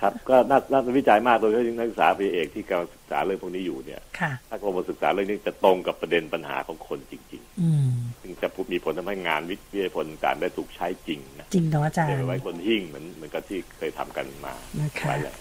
[0.01, 15.36] ครับก็น่าน่าวิจัยมากโดยเฉพาะนักศึกษาปีเอกที่กำลังศึกษาเรื่องพวกนี้อยู่เนี่ยค่ะถ้าเรามาศึกษาเรื่องนี้จะตรงกับประเด็นปัญหาของคนจริงอืมๆซึ่งจะมีผลทำให้งานวิทยาผลการได้ถูกใช้จริงนะจริงเนาะอาจารเดี๋ยวย์ไปไว้บนหิ้งเหมือนเหมือนกับที่เคยทำกันมานะคะไว้เลย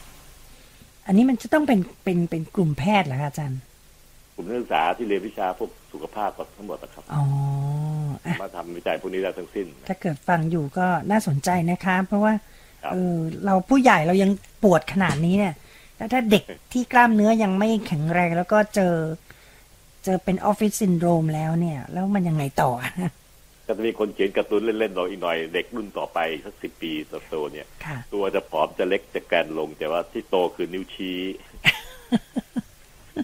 [1.06, 3.60] อันนี้มันจะต้องเป็นเป็นเป็นกลุ่มแพทย์เหรอคะอาจารย์
[4.34, 7.95] กลุ่มนักศึกษาที่เรียนวิชาพวกสุขภาพทั้งหมดนะครับอ๋ออะ
[8.42, 12.32] มาทำวิจัยพวกนี้ได้ทั้งสิ้น ถ้าเกิดฟังอยู่ก็น่าสนใจนะคะ เพราะว่า
[12.84, 14.30] ครับเออเราผู้ใหญ่เรายัง
[14.62, 15.54] ปวดขนาดนี้เนี่ย
[15.96, 18.94] แล้วถ้าเด็กที่กล้ามเนื้อยังไม่แข็งแรงแล้วก็เจอ
[20.04, 22.92] เจอเป็นออฟฟิศซินโดรมแล้วเนี่ย แล้วมันยังไงต่ออะ
[23.66, 26.92] ก็จะมีคนเขียนการ์ตูนเล่นๆหน่อยอีกหน่อยเด็กรุ่นต่อไปสักสิบปี
[27.28, 31.18] โตๆเนี่ยค่ะตัวจะผอมจะเล็กจะแกรนลง แต่ว่าที่โตคือนิ้วชี้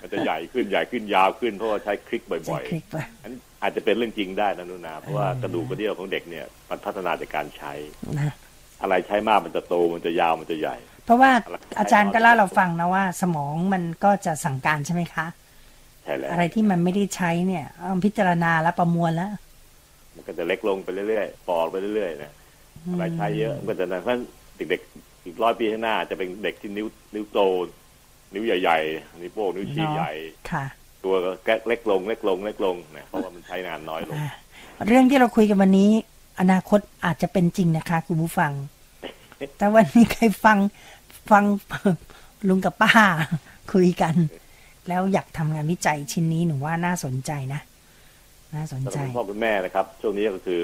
[0.02, 7.72] มันจะใหญ่ขึ้นใหญ่ขึ้นยาวขึ้นเพราะว่าใช้คลิกจะบ่อยคลิกไปๆอัน อาจจะเป็นเรื่องจริงได้นะนุนาเพราะว่าเออกระดูกกระเดี่ยวของเด็กเนี่ยมันพัฒนาจากการใช้
[8.18, 8.32] นะ
[8.82, 15.26] อะไรใช้มากมันจะโตมันจะยาวมันจะใหญ่ เพราะว่าอะไรอาจารย์ก็เล่าเราฟังนะว่า สมองมันก็จะสั่งการใช่ไหมคะ
[16.02, 19.30] ใช่แล้วอะไรที่มันไม่ได้ใช้เนี่ยเอาพิจารณาและประมวลแล้ว
[20.14, 22.32] มันก็จะเล็กลงไปเรื่อยๆปอดไปเรื่อยๆนะ
[22.92, 24.22] อะไรใช้เยอะมันก็จะนั่นเพราะฉะนั้น
[24.70, 27.38] เด็กๆอีกร้อยปีข้างหน้าจะเป็นเด็กที่นิ้วนิ้วโต
[28.34, 30.12] นิ้วใหญ่ๆนิ้วโป้งนิ้วชี้เนาะใหญ่
[30.50, 30.64] ค่ะ
[31.04, 34.36] ตัวก็เล็กลง เล็กลง เล็กลงนะเพราะว่ามันใช้งานน้อยลงอะ
[34.86, 35.90] เรื่องที่เราคุยกันวันนี้
[36.40, 38.52] อนาคตอาจจะเป็นจริงนะคะ คุณผู้ฟัง
[39.56, 40.58] แต่วันนี้ใครฟัง
[41.30, 41.44] ฟัง
[42.48, 42.92] ลุงกับป้า
[43.72, 44.14] คุยกัน
[44.88, 47.60] แล้วอยากทำงานวิจัยชิ้นนี้หนูว่าน่าสนใจนะ
[48.54, 50.60] น่าสนสำหใจรับคุณพ่อคุณแม่นะครับ ช่วงนี้ก็คือ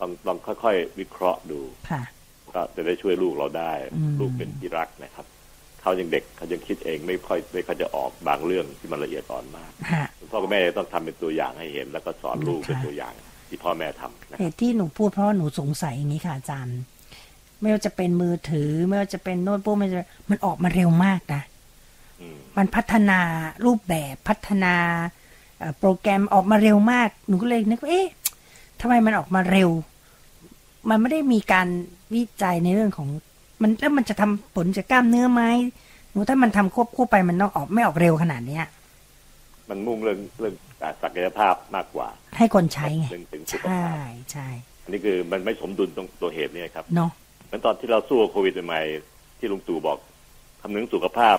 [0.00, 2.02] ต้องต้องค่อยๆ วิเคราะห์ดูค่ะ
[2.54, 5.26] ก็จะได้ช่วยลูกเราได้อืมลูกเป็นที่รักนะครับ
[5.82, 13.12] เขายังเด็กเขายังคิดเองไม่ค่อยไม่ค่อยจะออกบางเรื่องที่มันละเอียดอ่อนมากฮะคุณพ่อคุณแม่ต้องทำเป็นตัวอย่างให้เห็น แล้วก็สอนลูกค่ะเป็นตัวอย่าง
[13.48, 16.78] ที่พ่อแม่ทำนะเหตุที่หนูพูดเพราะว่าหนูสงสัยอย่างนี้ค่ะอาจารย์
[17.60, 21.42] ไม่ว่าจะเป็นมือถือ ไม่ว่าจะเป็นโน้ตบุ๊กไม่ว่าจะมันออกมาเร็วมากนะ
[22.20, 23.20] อืมมันพัฒนา
[23.64, 24.74] รูปแบบพัฒนา
[25.58, 28.08] เอ่อโปรแกรมออกมาเร็วมาก หนูก็เลยนึกว่าเอ๊ะ
[28.80, 29.70] ทำไมมันออกมาเร็ว
[30.88, 31.68] มันไม่ได้มีการ
[32.14, 33.08] วิจัยในเรื่องของ
[33.62, 35.42] มันแล้วมันจะทำผลจากกล้ามเนื้อไหม
[36.12, 38.64] หนูถ้ามันทำควบคู่ไปมันต้องออกไม่ออกเร็วขนาดเนี้ย
[39.68, 40.54] มันมุ่งเรื่องเรื่อง
[41.02, 43.96] ศักยภาพมากกว่า ให้คนใช้ไงเรื่องถึงสุขใช่ภาพ
[44.32, 44.48] ใช่
[44.84, 47.10] อันนี้คือมันไม่สมดุลตรงตัวเหตุเนี่ยครับเนาะ
[47.46, 49.98] เหมือนตอนที่เราสู้กับโควิดใหม่ๆที่ลุงตู่บอก
[50.60, 51.36] คำนึงสุขภาพ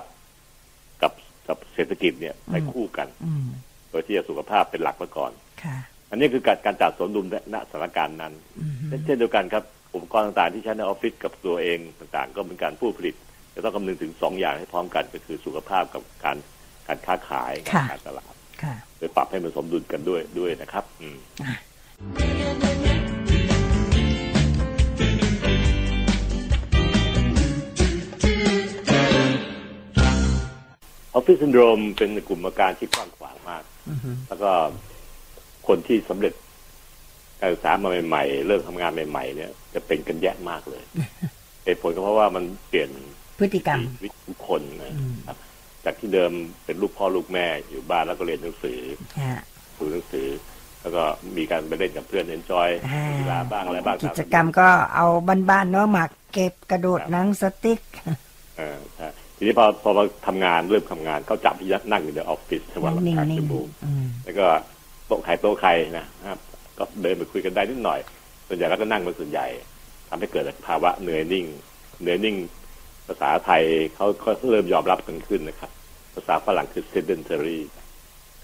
[1.01, 1.11] กับ
[1.47, 3.47] กับเศรษฐกิจเนี่ยไปคู่กันอืม
[3.89, 5.31] โดยที่จะสุขภาพเป็นหลักไว้ก่อน
[5.63, 5.77] ค่ะ
[6.09, 13.15] อันนี้คือการการจัดสมดุลณสถานการณ์นั้นอืมเช่นเดียวกันครับ อุปกรณ์ต่างๆที่ใช้ในออฟฟิศกับตัวเองต่างๆ ก็เป็นการผู้ผลิต
[13.55, 16.37] จะต้องคำนึงถึงสองอย่างให้พร้อมกันก็คือสุขภาพกับการ
[16.87, 21.17] การค้าขายค่ะการตลาดค่ะโดยปรับให้มันสมดุลกันด้วยด้วยนะครับ อืม
[31.13, 34.51] ออฟฟิศซินโดรมเป็นกลุ่มอาการที่กว้างขวางมากอือฮึแล้วก็
[35.67, 36.33] คนที่สำเร็จ
[37.39, 40.83] การศึกษามาใหม่ๆ เริ่มทำงานใหม่ๆ เนี่ย จะเป็นกันแยะมากเลย
[41.65, 42.89] เหตุผลก็เพราะว่ามันเปลี่ยน
[43.39, 44.93] พฤติกรรมชีวิตทุกคนนะ
[45.27, 45.37] ครับ
[45.85, 46.31] จากที่เดิม
[46.65, 48.79] เป็นลูกพ่อลูกแม่อยู่บ้านแล้วก็เรียนหนังสือ
[49.21, 49.41] ฮะ
[49.77, 50.27] ดูหนังสือ
[50.81, 51.03] แล้วก็
[51.37, 55.07] มีการไปเล่นกับเพื่อน enjoy อ่ากีฬาบ้างอะไรบ้างกิจกรรมก็เอา
[55.49, 57.81] บ้านๆเนาะหมากเก็บกระโดดหนังสติ๊ก
[58.57, 59.07] เออใช่
[59.37, 64.45] ทีนี้พอพอมาทำงานเริ่มทำงานเขาจับที่นั่งอยู่ในออฟฟิศวันละนิ่งแปดๆชั่วโมงอืมแล้วก็
[65.07, 66.39] โต๊ะใครโต๊ะใครนะครับ
[66.77, 67.99] ก็เดินไปคุยกันได้นิดหน่อย
[68.51, 69.47] ส่วนใหญ่ก็จะนั่งเป็นส่วนใหญ่
[70.09, 71.45] ทำให้เกิดภาวะเหนื่อยนิ่ง
[72.01, 72.35] เหนื่อยนิ่ง
[73.07, 73.63] ภาษาไทย
[73.95, 75.71] เขาเขาเริ่มยอมรับกันขึ้นนะครับ
[76.15, 77.59] ภาษาฝรั่งคือ sedentary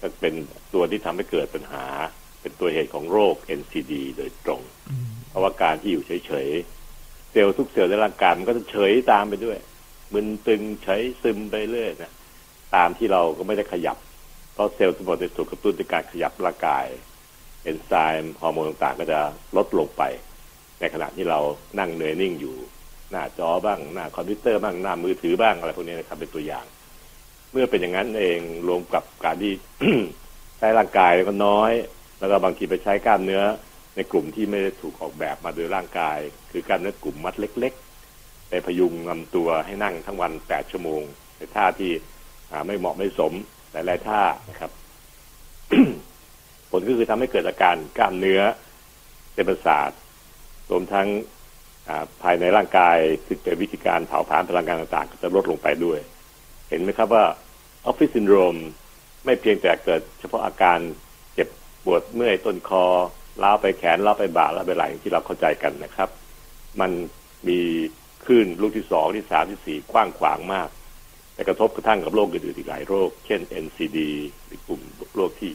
[0.00, 0.34] ก็เป็น
[0.74, 1.84] ตัวที่ทำให้เกิดปัญหา
[2.40, 4.62] เป็นตัวเหตุของโรค NCD โดยตรง
[5.28, 9.58] เพราะว่าการที่อยู่เฉยๆ เซลล์ทุกเซลล์ในร่างกายมันก็จะเฉยตามไปด้วย
[10.12, 12.12] มึนตึงเฉยซึมไปเรื่อยนะ
[12.76, 13.96] ตามที่เราก็ไม่ได้ขยับ
[14.54, 16.86] เพราะเซลล์ทั้งหมดจะถูกกระตุ้นด้วยการขยับร่างกาย
[17.62, 19.18] เอนไซม์ฮอร์โมนต่างๆ ก็จะ
[19.56, 20.02] ลดลงไป
[20.80, 21.40] ในขณะที่เรา
[21.78, 22.56] นั่งเหนื่อยนิ่งอยู่
[23.10, 26.64] หน้าจอบ้างหน้าคอมพิวเตอร์บ้างหน้ามือถือบ้างอะไรพวกนี้นะครับเป็นตัวอย่าง
[27.52, 29.52] เมื่อเป็นอย่างนั้นเองรวมกับการที่
[30.58, 31.72] ใช้ร่างกายก็น้อย
[32.18, 33.42] แล้วก็บางทีไปใช้กล้ามเนื้อ
[33.96, 36.18] ในกลุ่มที่ไม่ได้ถูกออกแบบมาโดยร่างกาย
[36.50, 41.02] คือกล้ามเนื้อกลุ่มมัดเล็กๆไปพยุงลำตัวให้นั่งทั้งวันแปดชั่วโมง
[41.36, 41.92] ในท่าที่
[42.66, 43.32] ไม่เหมาะไม่สม
[43.72, 44.70] หลายๆท่านะครับ
[46.70, 48.42] ผลก็คือทำให้เกิดอาการกล้ามเนื้อ
[49.32, 49.90] เส้นประสาท
[50.70, 51.08] รวมทั้ง
[52.22, 55.98] ภายในร่างกายซึ่งเป็นวิธีการเผาผลาญพลังงานต่างๆ ก็จะลดลงไปด้วย
[56.68, 57.24] เห็นไหมครับว่า
[57.86, 58.56] ออฟฟิศซินโดรม
[59.24, 60.78] ไม่เพียงแต่เกิดเฉพาะอาการ
[61.34, 61.48] เจ็บ
[61.84, 62.84] ปวดเมื่อยต้นคอ
[63.42, 66.08] ล้าไปแขนล้าไปบ่าล้าไปไหล่ที่เราเข้าใจกันนะครับ
[66.80, 66.90] มัน
[67.48, 67.58] มี
[68.24, 70.68] คลื่นลูกที่สองที่สามที่สี่กว้างขวางมาก
[71.34, 73.98] แต่กระทบกระทั่งกับโรคอื่นๆอีกหลายโรค เช่น NCD
[74.46, 74.80] หรือกลุ่ม
[75.16, 75.50] โรคที่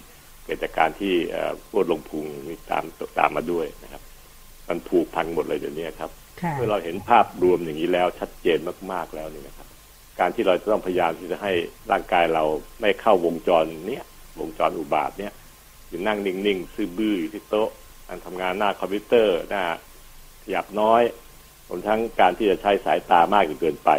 [0.46, 2.84] เกิดจากการที่เอ่อปวดลงพุงมีตาม
[3.20, 4.02] ตามมาด้วยนะครับ
[4.70, 8.58] มันผูกพันหมดเลยเดี๋ยวนี้ครับค่ะเมื่อเราเห็นภาพรวมอย่างนี้แล้วชัดเจน
[8.92, 9.68] มากๆแล้วนี่นะครับ
[10.20, 11.54] การที่เราจะต้องพยายามที่จะให้
[11.92, 12.44] ร่างกายเรา
[12.82, 14.06] ไม่เข้าวงจรเนี้ย
[14.40, 15.34] วงจรอุบาทเนี้ย
[15.90, 17.70] อยู่นั่งนิ่งๆซื่อบื้ออยู่ที่โต๊ะ
[18.08, 19.64] การทำงานหน้าคอมพิวเตอร์หน้า
[20.44, 21.02] ขยับน้อย
[21.68, 23.92] รวมทั้งการที่จะใช้สายตามากจนเกินไป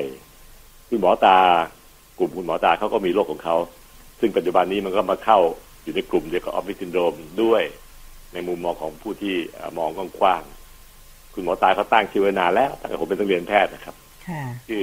[0.88, 1.38] คุณหมอตา
[2.18, 3.56] กลุ่มคุณหมอตาเขาก็มีโรคของเขา
[4.20, 5.40] ซึ่งปัจจุบันนี้มันก็มาเข้า
[5.84, 7.62] อยู่ในกลุ่มเดียวกับออฟฟิศซินโดรมด้วย
[8.32, 13.94] ในมุมมองของผู้ที่เอ่อมองกว้างๆคุณหมอตาเขาตั้งชื่อไว้นานแล้วตั้งแต่ผมเป็นนักเรียนแพทย์นะครับ
[14.28, 14.82] ค่ะชื่อ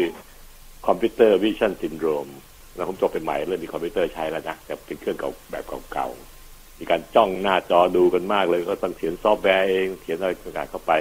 [0.88, 2.28] computer vision syndrome
[2.76, 10.92] แล้วผมจบเป็นใหม่เริ่มมีคอมพิวเตอร์ใช้แล้วนะแต่เป็นเครื่องเก่าแบบเก่าๆมีการจ้องหน้าจอดูกันมากเลย ก็ต้องเขียนซอฟต์แวร์เองเขียนอะไรต่างๆเข้าไป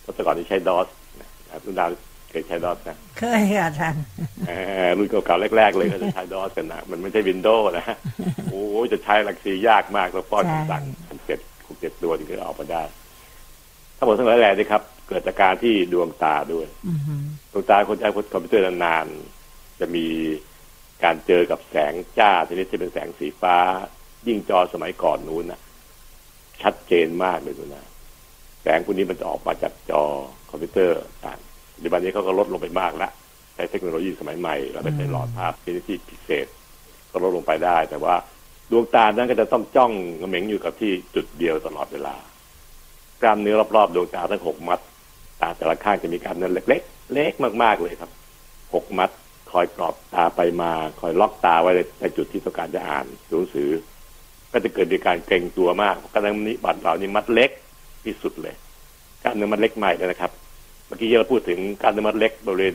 [0.00, 0.86] เพราะแต่ก่อนที่ใช้ DOS
[1.20, 1.28] นะ
[1.64, 1.90] คุณดาว
[2.30, 4.02] เคยใช้ DOS นะเคยค่ะอาจารย์
[4.46, 7.86] เอ่อรุ่นเก่าๆแรก ๆ เลยก็จะใช้ DOS กันนะมันไม่ใช่ Windows นะ
[8.50, 10.82] โอ้ยจะใช้ลักซียากมากแล้วป้อนใช่คำสั่ง
[11.26, 12.82] เจ็ดหกเจ็ดตัวถึงจะออกมาได้
[13.96, 17.14] ทั้งหมดทั้งหลายแหล่นี่ครับ เกิดจากการที่ดวงตาด้วยอือฮึ
[17.52, 20.06] ดวงตาคนใช้คอมพิวเตอร์นานๆจะมี
[21.04, 23.56] การเจอกับแสงจ้าชนิดที่เป็นแสงสีฟ้า
[24.26, 25.60] ยิ่งจอสมัยก่อนนู้นนะ
[26.62, 27.84] ชัดเจนมากเลยคุณนะ
[28.62, 30.02] แสงพวกนี้มันจะออกมาจากจอ
[30.50, 31.38] คอมพิวเตอร์ต่าง
[31.78, 33.10] ปัจจุบันนี้เขาก็ลดลงไปมากแล้ว
[33.54, 36.46] ใช้เทคโนโลยีสมัยใหม่เราไปใช้หลอดภาพชนิดที่พิเศษ
[37.10, 38.14] ก็ลดลงไปได้ แต่ว่า
[38.70, 39.92] ดวงตานั้นก็จะต้องจ้อง
[40.28, 42.14] เหม็งอยู่กับที่จุดเดียวตลอดเวลา
[43.22, 44.80] กล้ามเนื้อรอบๆดวงตาทั้งหกมัด
[45.40, 48.10] ตาแต่ละข้างจะมีกล้ามเนื้อเล็กๆ เล็กมากๆเลยครับ
[48.74, 49.10] หกมัด
[49.50, 53.70] คอยกรอบตาไปมา คอยล็อกตาไว้ในจุดที่ต้องการจะอ่านดูหนังสือ
[54.52, 57.50] ก็จะเกิดมีการเกรงตัวมากกล้ามเนื้อนี้บัดเหล่านี้มัดเล็ก
[58.04, 58.54] ที่สุดเลย
[59.22, 60.32] กล้ามเนื้อมัดเล็กใหม่เลยนะครับ
[60.88, 62.74] เมื่อกี้เราพูดถึงกล้ามเนื้อมัดเล็กบริเวณ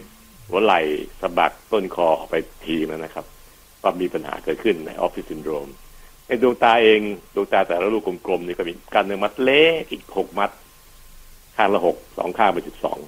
[0.50, 0.80] หัวไหล่
[1.22, 3.26] สะบักต้นคอออกไปทีแล้วนะครับ
[3.84, 5.68] ก็มีปัญหาเกิดขึ้นในออฟฟิศซินโดรม
[6.28, 7.00] ในดวงตาเอง
[7.36, 10.52] ดวงตาแต่ละลูกกลมๆนี่ก็มีกล้ามเนื้อมัดเล็กอีกหกมัด
[11.58, 13.00] ข้างละหกสองข้างเป็นสิบสอง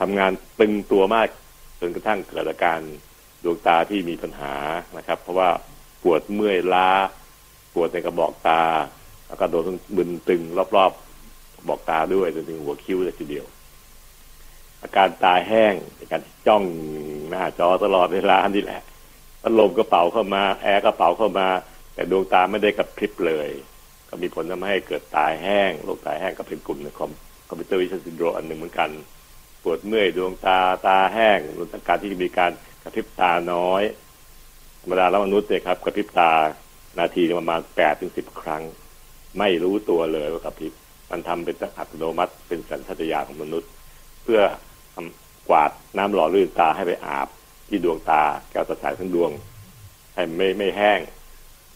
[0.00, 1.28] ทำงานตึงตัวมาก
[1.80, 2.80] จนกระทั่งเกิดอาการ
[3.44, 4.54] ดวงตาที่มีปัญหา
[4.96, 5.48] นะครับ เพราะว่า
[6.02, 6.88] ปวดเมื่อยล้า
[7.74, 8.62] ปวดในกระบอกตา
[9.28, 9.64] แล้วก็โดน
[9.96, 10.42] มึนตึง
[10.76, 13.46] รอบๆกระบอกตาด้วยจนถึงหัวคิ้วเลยทีเดียว
[14.82, 16.64] อาการตาแห้งในการจ้อง
[17.30, 18.82] หน้าจอตลอดเวลานี่แหละ
[19.42, 21.48] พัดลมก็เป่าเข้ามา แอร์ก็เป่าเข้ามา
[21.94, 23.48] แต่ดวงตาไม่ได้กระพริบเลย
[24.08, 27.10] ก็มีผลทำให้เกิดตาแห้งโรคตาแห้งก็เป็นกลุ่มในคอม
[27.48, 28.90] computer vision syndrome อันหนึ่งเหมือนกัน
[29.62, 33.82] ปวดเมื่อยดวงตาตาแห้งรวมทั้งการที่มีการกระพริบตาน้อย
[34.80, 36.30] ธรรมดาแล้วมนุษย์เนี่ยครับ กระพริบตา
[36.98, 38.62] นาทีประมาณแปดถึงสิบครั้ง
[39.38, 40.72] ไม่รู้ตัวเลยว่ากระพริบ
[41.10, 43.70] มันทำเป็นอัตโนมัติเป็นสัญชาตญาณของมนุษย์
[44.22, 44.40] เพื่อ
[45.50, 47.28] กวาดน้ำหล่อลื่นตาให้ไปอาบ
[47.68, 49.30] ที่ดวงตาแก้วตาสายทั้งดวง
[50.14, 51.00] ให้ไม่ไม่แห้ง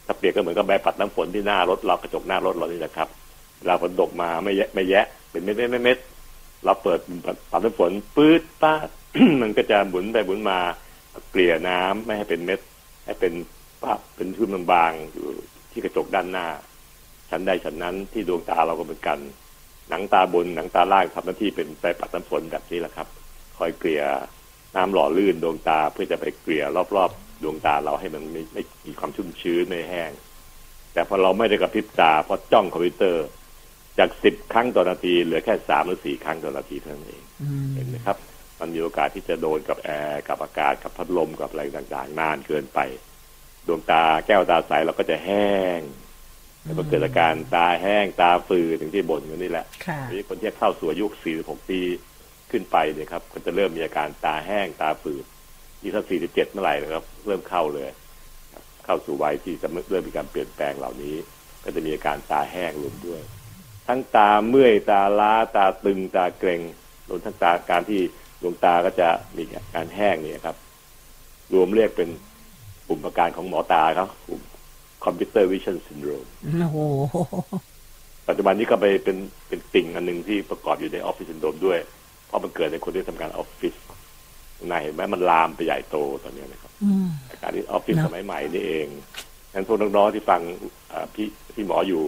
[0.06, 3.08] ถ้าเปรียบก็เหมือนกับใบปัดน้ำฝนที่หน้ารถเรากระจกหน้ารถเรานี่แหละครับ
[3.58, 5.98] เวลาฝนตกมาไม่แยะไม่แยะ เป็นเม็ดเม็ดเม็ด
[6.64, 7.00] เราเปิด
[7.50, 8.72] ปัดน้ำฝนปื๊ดป้า
[9.42, 10.58] มันก็จะหมุนไปหมุนมา
[11.30, 12.60] เกลี่ยน้ำไม่ให้เป็นเม็ด
[13.06, 13.32] ให้เป็น
[13.82, 15.26] ป้าเป็นชุ่มบางๆอยู่
[15.72, 16.46] ที่กระจกด้านหน้า
[17.30, 19.18] ชั้นใดชั้นนั้นที่ดวงตาเราก็เหมือนกัน
[19.90, 23.08] หนังตาบนหนังตาล่างทำหน้าที่เป็นไปปัดน้ำฝนแบบนี้แหละครับ
[23.58, 24.02] คอยเกลี่ย
[24.76, 26.64] น้ำหล่อลื่นดวงตาเพื่อจะไปเกลี่ย
[26.96, 30.12] รอบๆ ดวงตาเราให้มันไม่ไม่มีความชุ่มชื้นไม่แห้ง
[30.92, 33.26] แต่พอเราไม่ได้กระพริบตาเพราะจ้องคอมพิวเตอร์
[33.98, 38.16] จากสิบครั้งต่อนาทีเหลือแค่สามหรือสี่ครั้งต่อนาทีเท่านั้นเองอืมเห็นไหมครับ
[38.60, 42.80] มันมีโอกาสที่จะโดนกับแอร์กับอากาศกับพัดลมกับอะไรต่างๆ นานเกินไป
[43.66, 45.80] ดวงตาแก้วตาใสเราก็จะแห้ง
[46.62, 51.06] แล้วก็เกิดอาการตาแห้งตาฝืดถึงที่บ่นอยู่นี่แหละค่ะทีนี้คนที่เข้าสู่อายุ
[51.38, 51.80] 46ปี
[52.54, 55.24] ขึ้นไปเนี่ยครับก็จะเริ่มมีอาการตาแห้งตาฝืด
[55.80, 57.88] ที่ถ้า47เมื่อไหร่นะครับ เริ่มเข้าเลย
[58.54, 61.16] ครับเข้าสู่วัยที่จะเริ่มมีการเปลี่ยนแปลงเหล่านี้
[61.64, 63.20] ก็จะมีอาการตาแห้งรวมด้วย
[63.88, 66.60] ทั้งตาเมื่อยตาล้าตาตึงตาเกร็ง
[67.08, 68.00] รวมทั้งตาการที่
[68.42, 69.42] ดวงตาก็จะมี
[69.74, 70.56] การแห้งเนี่ยครับ
[71.54, 72.08] รวมเรียกเป็น
[72.88, 74.40] กลุ่มอาการของหมอตาครับกลุ่ม
[75.04, 76.26] computer vision syndrome
[76.60, 76.78] โอ้โห
[78.28, 79.16] ปัจจุบันนี้ก็ไปเป็น
[79.48, 82.03] เป็นติ่งอันหนึ่งที่ประกอบอยู่ในออฟฟิศซินโดรมด้วยเพ
[82.34, 83.74] ราะมันเกิดในคนที่ทำงานออฟฟิศ
[84.70, 88.86] นายเห็นไหมมันลามไปใหญ่โตตอนนี้นะครับอืมอาการที่ออฟฟิศเนอะสมัยใหม่นี่เอง
[89.52, 90.40] งั้นพวกน้องๆที่ฟัง
[90.92, 92.02] อ่าพี่พี่หมออยู่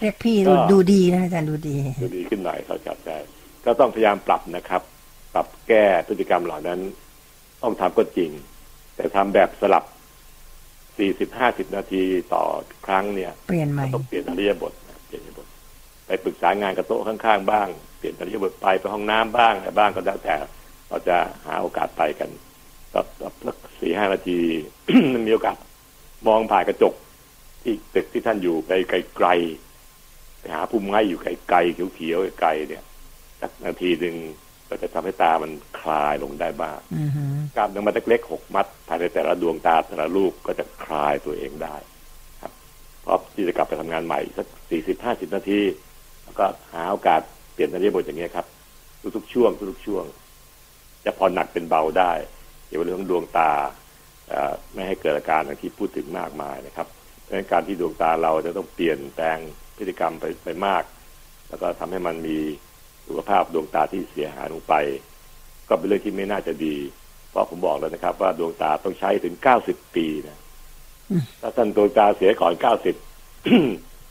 [0.00, 3.18] เรียกพี่ก็ดูดูดีนะอาจารย์ดูดี ดูดีขึ้นหน่อยเขาจับได้
[3.64, 4.82] ก็ต้องพยายามปรับนะครับ
[5.34, 6.80] ปรับแก้พฤติกรรมเหล่านั้น
[7.62, 8.30] ต้องทำก็จริง
[8.96, 9.84] แต่ทำแบบสลับ
[10.98, 12.02] 40-50นาที
[12.34, 12.44] ต่อ
[12.86, 20.34] ครั้งเนี่ยเปลี่ยนใหม่ต้องเปลี่ยนอริยบทนะเปลี่ยนอริยบทไปปรึกษางานกับโต๊ะข้างๆบ้าง เปลี่ยนอริยบทไปไปห้องน้ำบ้างอะไรบ้างก็แล้วแต่
[20.88, 22.30] เราจะหาโอกาสไปกัน
[22.92, 23.06] แบบ
[23.46, 24.40] สักสี่ห้านาที
[25.14, 25.56] มันมีโอกาส
[26.26, 26.94] มองผ่านกระจก
[27.62, 32.84] ที่ตึกที่ท่านอยู่ไปไกลๆไปหาพุ่มไม้อยู่ไกลๆเขียวๆไกลๆเนี่ย
[33.40, 34.16] สักนาทีหนึ่ง
[34.68, 41.76] ก็จะทำให้ตามันคลายลงได้บ้างอือหือกล้ามเนื้อมัดเล็กๆหกมัดภายในแต่ละดวงตาแต่ละรูปก็จะคลายตัวเองได้
[42.42, 42.52] ครับ
[43.04, 45.60] พร้อมที่จะกลับไปทำงานใหม่สักสี่สิบห้าสิบนาที
[46.24, 47.20] แล้วก็หาโอกาส
[47.52, 48.46] เปลี่ยนอริยบทอย่างเงี้ยครับ
[49.16, 50.04] ทุกๆช่วงทุกๆช่วง
[51.04, 52.12] จะพอหนักเป็นเบาได้
[52.66, 53.52] เกี่ยวกับเรื่องของดวงตา
[54.28, 56.86] เอ่อไม่ให้เกิดอาการอย่างที่พูดถึงมากมายนะครับ
[57.20, 59.38] เพราะฉะนั้นการที่ดวงตาเราจะต้องเปลี่ยนแปลง
[59.76, 60.82] พฤติกรรมไปไปมาก
[61.48, 62.36] แล้วก็ทำให้มันมี
[63.06, 64.74] สุขภาพดวงตาที่เสียหายลงไป
[65.68, 66.76] ก็เป็นเรื่องที่ไม่น่าจะดี
[67.30, 70.38] เพราะผมบอกแล้วนะครับ ว่าดวงตาต้องใช้ถึงเก้าสิบปีนะ
[71.40, 72.94] ถ้าท่านดวงตาเสียก่อนเก้าสิบ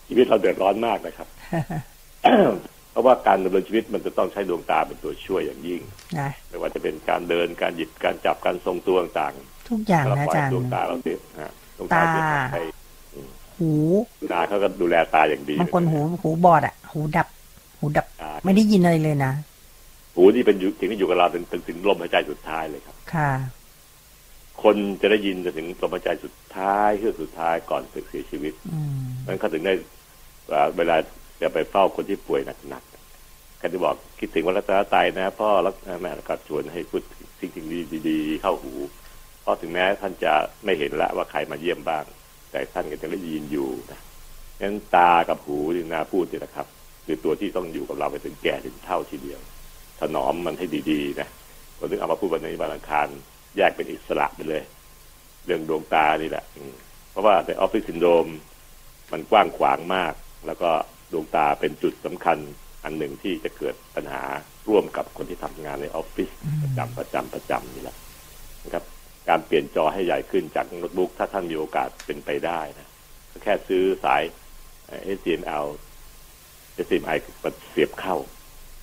[0.07, 1.27] ชีวิตเราเดือดร้อนมากนะครับ
[2.91, 5.81] เพราะว่าการดำเนินชีวิตมันจะต้องใช้ดวงตาเป็นตัวช่วยอย่างยิ่ง
[6.19, 9.33] นะไม่ว่าจะเป็นการเดินการหยิบการจับการทรงตัวต่าง
[9.69, 12.57] ทุกอย่างๆเรานะปล่อยอาจารย์ดวงตาเราเสียฮะดวงตาเสียหายไป
[13.57, 13.71] หู
[14.31, 17.27] ตาเขาก็ดูแลตาอย่างดีบางคนหูหูบอดอะ หูดับ
[17.79, 19.33] หูดับตาไม่ได้ยินอะไรเลยนะ
[20.15, 23.31] หูที่เป็นอยู่สิ่งที่อยู่กับเราถึงถึงถึงลมหายใจสุดท้ายเลยครับ ค่ะ
[24.63, 29.73] คนจะได้ยินจนถึงลมหายใจสุดท้ายเฮือกสุดท้ายก่อนเสียชีวิตอืมนั้นเขาถึงได้
[30.49, 30.95] เอ่อเวลา
[31.41, 37.01] จะไปเฝ้าคนที่ป่วยหนักๆก็จะบอกคิดถึงวันรัตนตรัยนะพ่อแล้วแม่แล้วก็ชวนให้พูด
[37.39, 37.51] สิ่ง
[38.09, 38.73] ดีๆ เข้าหู
[39.41, 40.33] เพราะถึงแม้ท่านจะ
[40.65, 42.03] ไม่เห็นละว่าใครมาเยี่ยมบ้าง
[42.51, 43.99] แต่ท่านก็จะได้ยินอยู่นะ
[44.61, 46.67] งั้นตากับหูที่นาพูดเนี่ยนะครับ
[47.05, 49.39] คือตัวที่ต้องอยู่กับเราไปถึงแก่ถึงเท่าทีเดียว
[49.99, 51.27] ถนอมมันให้ดีๆนะ
[51.77, 53.07] ผมถึงเอามาพูดวันนี้วันอังคาร
[53.57, 54.63] แยกเป็นอิสระไปเลย
[55.45, 56.45] เรื่องดวงตานี่แหละ
[57.11, 58.27] เพราะว่าในออฟฟิศซินโดรม
[59.11, 60.13] มันกว้างขวางมาก
[60.47, 60.71] แล้วก็
[61.11, 62.37] ดวงตาเป็นจุดสำคัญ
[62.83, 64.23] อันหนึ่งที่จะเกิดปัญหา
[64.67, 66.29] ร่วมกับคนที่ทำงานในออฟฟิศ
[66.63, 67.97] ประจำประจำประจำนี่แหละ
[68.63, 68.83] นะครับ
[69.29, 72.89] การเปลี่ยนจอให้ใหญ่ขึ้นจากโน้ตบุ๊กถ้าท่านมีโอกาสเป็นไปได้นะ
[73.31, 74.21] ก็แค่ซื้อสาย
[75.17, 75.65] HDMI
[76.85, 78.15] HDMI มาเสียบเข้า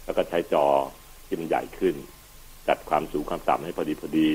[0.05, 0.67] แล้วก็ใช้จอ
[1.27, 1.95] ที่มันใหญ่ขึ้น
[2.69, 4.33] จัดความสูงความต่ำให้พอดีพอดี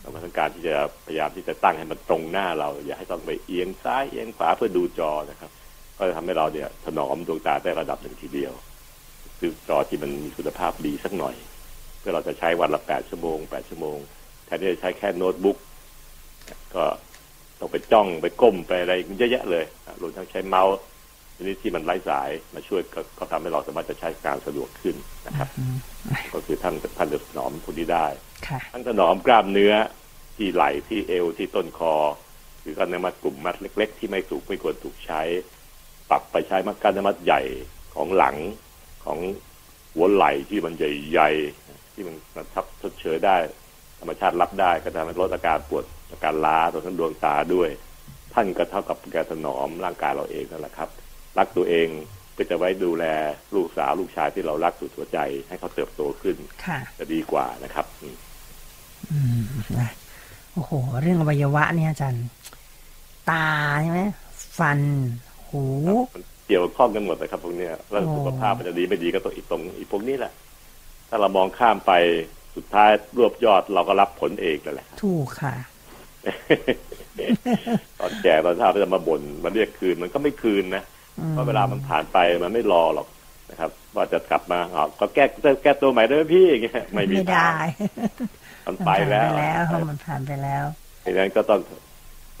[0.00, 0.74] แล้วก็ต้องการที่จะ
[1.06, 5.50] พยายามที่จะตั้งให้มันตรงหน้าเรา อย่าให้ต้องไปเอียงซ้ายเอียงขวาเพื่อดูจอนะครับ
[5.98, 8.52] ก็จะทำให้เราเนี่ยถนอมดวงตาได้ระดับหนึ่งทีเดียว
[9.38, 11.36] คือจอที่มันมีคุณภาพดีสักหน่อย
[11.98, 13.98] เพื่อเราจะใช้วันละแปดชั่วโมงแปดชั่วโมง
[14.46, 15.58] แทนที่จะใช้แค่โน้ตบุ๊ก
[16.74, 16.84] ก็
[17.60, 19.64] ต้องไปจ้องไปก้มไปอะไรเยอะแยะเลย
[20.00, 20.74] รวมทั้งใช้เมาส์
[21.36, 25.76] ชนิดที่มันไร้สายมาช่วยก็ก็ทำให้เราสามารถจะใช้การสะดวกขึ้นนะครับอืม
[26.34, 28.06] ก็คือท่านท่านจะถนอมคนที่ได้
[28.48, 29.74] ค่ะทั้งถนอมกล้ามเนื้อ
[30.36, 31.94] ที่ไหล่ที่เอวที่ต้นคอ
[32.62, 35.22] คือก้อนเนื้อมัดกลุ่มมัดเล็ก ๆ ที่ไม่ถูกไม่ควรถูกใช้
[36.10, 37.42] ปรับไปใช้มัดก้อนเนื้อมัดใหญ่
[37.94, 38.36] ของหลัง
[39.04, 39.18] ของ
[39.94, 42.14] หัวไหล่ที่มันใหญ่ๆที่มัน
[42.54, 43.36] ทับชดเชยได้
[44.00, 47.68] ธรรมชาติรับได้ก็ทำให้ลดอาการปวดอาการล้าตัวทั้งดวงตาด้วย
[48.34, 50.88] ท่านก็เท่ากับการถนอมร่างกายเราเองนั่นแหละครับ
[51.38, 51.88] รักตัวเอง
[52.36, 53.04] ก็จะไว้ดูแล
[53.54, 55.18] ลูกสาวลูกชายที่เรารักสุดหัวใจ
[55.48, 58.16] ให้เขาเติบโตขึ้นค่ะจะดีกว่านะครับอืม
[59.10, 59.40] อืม
[59.78, 59.90] นะ
[60.52, 62.26] โอ้โห เรื่องอวัยวะเนี่ยอาจารย์
[63.30, 63.46] ตา
[63.82, 64.00] ใช่ไหม
[64.58, 64.78] ฟัน
[65.50, 65.64] หู
[66.14, 70.32] มันเกี่ยวข้องกันหมดนะครับพวกเนี้ยแล้วโอ้สุขภาพมันจะดีไม่ดีก็ตัวอีกตรงอีกพวกนี้แหละ
[71.08, 71.92] ถ้าเรามองข้ามไป
[72.56, 75.54] สุดท้ายรวบยอดเราก็รับผลเองนั่นแหละถูกค่ะ
[78.00, 80.82] ตอนแก่ตอนเช้าเราจะมาบ่นมาเรียกคืนมันก็ไม่คืนนะ
[81.18, 83.08] อืมเพราะเวลามันผ่านไปมันไม่รอหรอก
[83.50, 85.24] นะครับ ว่าจะกลับมาอ๋อก็แก้
[85.62, 90.64] แก้ตัวใหม่ได้ไหมพี่อย่างเงี้ยไม่มีไม่ทาได้งมันไปแล้วมันผ่านไปแล้วมันผ่านไปแล้ว
[91.04, 91.60] ดังนั้นก็ต้อง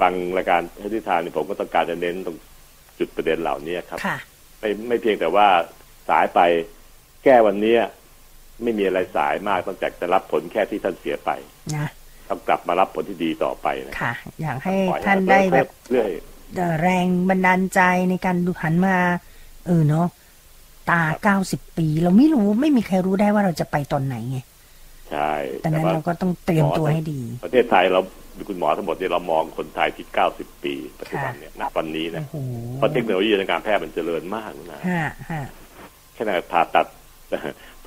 [0.00, 2.36] ฟังรายการให้ทิศทางนี่ผมก็ต้องการจะเน้นตรง
[2.98, 4.18] จุดประเด็นเหล่านี้ครับค่ะ
[4.58, 5.48] ไม่ไม่เพียงแต่ว่า
[6.08, 6.40] สายไป
[7.24, 7.80] แก้วันเนี้ย
[8.62, 11.30] ไม่มีอะไรสายมากต้องจากจะรับผลแค่ที่ท่านเสียไป
[11.76, 11.86] นะ
[12.28, 16.10] ต้องกลับมารับผลที่ดีต่อไปนะค่ะ อยากให้ปล่อยท่านมัได้แบบเรื่อย
[16.56, 17.80] เอ่อแรงบันดาลใจ
[18.10, 18.96] ในการดูหันมา
[19.66, 20.06] เออเนาะ
[20.90, 24.38] ตาเก้าสิบปี เราไม่รู้ไม่มีใครรู้ได้ว่าเราจะไปตอนไหนไง
[25.10, 25.32] ใช่
[25.62, 28.00] แต่นั้นว่าเราก็ต้องเตรียมตัวให้ดี ประเทศไทยเรา
[28.48, 32.36] คุณหมอทั้งหมดเนี่ยเรามองคนไทยที่ 90 ปีปัจจุบันเนี่ยณวันนี้นะโอ้โห
[32.76, 35.44] เพราะเทคโนโลยีทางการแพทย์มันเจริญมากนะฮะฮะ
[36.14, 36.86] แค่นั้นผ่าตัด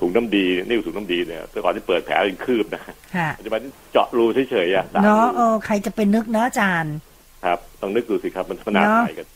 [0.00, 2.94] ถุงน้ำดีนิ้วถุงน้ำดีเนี่ยแต่ก่อนที่เปิดแผลเป็นคืบนะฮะ
[3.38, 6.94] ปัจจุบันนี้เจาะรูเฉยๆอะสามเนาะรูเออใครจะไปนึกเนาะอาจารย์
[7.44, 9.28] ครับ ต้องนึกดูสิครับมันขนาดเนอะไหนกัน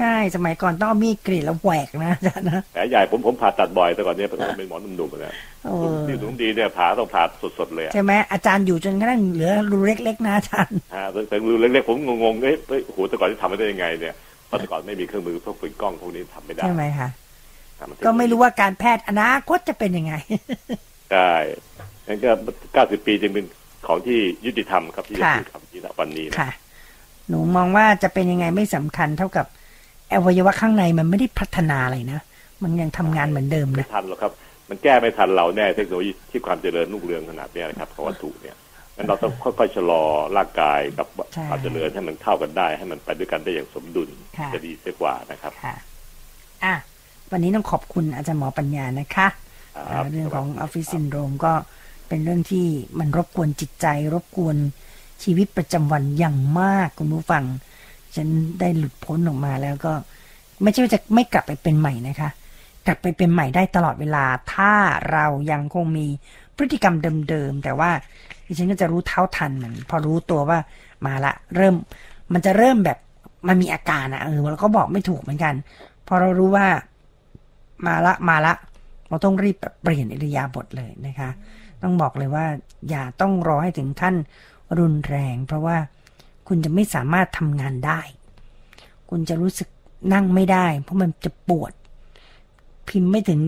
[0.00, 7.22] ใช่สมัยก่อนต้องเอามีดกรีดแล้วแหวกนะอาจารย์นะแผลใหญ่ผมผมผ่าตัดบ่อยแต่ก่อนเนี่ยผมเป็นหมอหนุ่มๆนะเออนิ้วถุงน้ำดีเนี่ยผ่าต้องผ่า
[7.58, 14.14] สดๆเลยอะใช่ไหมอาจารย์อยู่จนกระทั่งเหลือรูเล็กๆนะอาจารย์ฮะแต่รูเล็กๆผมงงๆเอ้ยเฮ้ยโอ้โหแต่ก่อนที่ทำไม่ได้ยังไงเนี่ย
[14.46, 17.08] เพราะแต่ก่อนไม่มีเครื่องมือพวกปืนกล้องพวกนี้ทำไม่ได้ใช่ไหมคะ
[17.78, 20.14] ทำนก็ไม่รู้ว่าการแพทย์อนาคตจะเป็นยังไง
[21.12, 21.32] ใช่
[22.06, 22.30] งั้นก็
[22.74, 23.44] 90ปีจึงเป็น
[23.86, 26.50] ของที่ยุติธรรมครับที่จะค่ะพูดคำนี้ณวันนี้นะค่ะ
[27.28, 29.46] หนูมองว่าจะเป็นยังไงไม่สำคัญเท่ากับ
[30.14, 32.20] อวัยวะข้างในมันไม่ได้พัฒนาอะไรนะ
[32.62, 34.32] มันยังทำงานเหมือนเดิมไม่นะทันหรอกครับ
[34.70, 38.56] มันแก้ไม่ทันเราแน่เทคโนโลยีที่ความเจริญรุ่งเรืองขนาดเนี้ยนะครับของวัตถุเนี่ย
[38.96, 40.02] งั้นเราต้องค่อยๆชะลอ
[40.36, 45.74] ร่างกายกับใช่ความเจริญให้มันเข้ากันได้ ให้มันไปด้วยกันได้อย่างสมดุลค่ะจะดีเสียกว่านะครับค่ะ
[46.64, 46.74] อะ
[47.32, 49.28] วันนี้ต้องขอบคุณอาจารย์หมอปัญญานะคะ
[49.92, 51.52] ครับเรื่องของออฟฟิศครับซินโดรมก็
[52.08, 52.66] เป็นเรื่องที่
[52.98, 54.56] มันรบกวนจิตใจ รบกวน
[55.22, 57.44] ชีวิตประจำวันอย่างมากคุณผู้ฟัง
[58.16, 58.28] ฉัน
[58.60, 59.92] ได้หลุดพ้นออกมาแล้วก็
[60.62, 62.30] ไม่ใช่ว่าจะไม่กลับไปเป็นใหม่นะคะ
[62.86, 64.24] กลับไปเป็นใหม่ได้ตลอดเวลา
[64.54, 64.72] ถ้า
[65.12, 66.06] เรายังคงมี
[66.56, 66.94] พฤติกรรม
[67.30, 67.90] เดิมๆแต่ว่า
[68.46, 70.58] ดิฉันก็จะรู้เท่าทันมันพอรู้ตัวว่า
[71.06, 71.74] มาละ เริ่ม
[72.32, 72.98] มันจะเริ่มแบบ
[73.48, 75.54] มันมีอาการอะเออเราก็บอกไม่ถูกเหมือนกัน
[76.08, 76.66] พอเรารู้ว่า
[77.86, 78.54] มาละมาละ
[79.08, 81.30] เราต้องรีบแบบเปลี่ยนอิริยาบถเลยนะคะ
[81.82, 82.46] ต้องบอกเลยว่า
[82.90, 84.14] อย่าต้องรอให้ถึงขั้น
[84.78, 85.76] รุนแรง เพราะว่า
[86.48, 88.00] คุณจะไม่สามารถทำงานได้
[89.10, 89.68] คุณจะรู้สึก
[90.12, 91.72] นั่งไม่ได้ เพราะมันจะปวด
[92.88, 93.40] พิมพ์ไม่ถึง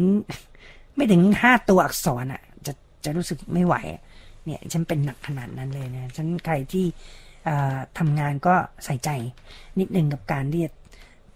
[0.96, 2.72] ไม่ถึงห้าตัวอักษรอะ จะ
[3.04, 3.74] จะรู้สึกไม่ไหว
[4.44, 6.86] เนี่ย ฉันเป็นหนักขนาดนั้นเลยนะฉันใครที่
[7.98, 8.54] ทำงานก็
[8.84, 9.10] ใส่ใจ
[9.78, 10.70] นิดนึงกับการที่จะ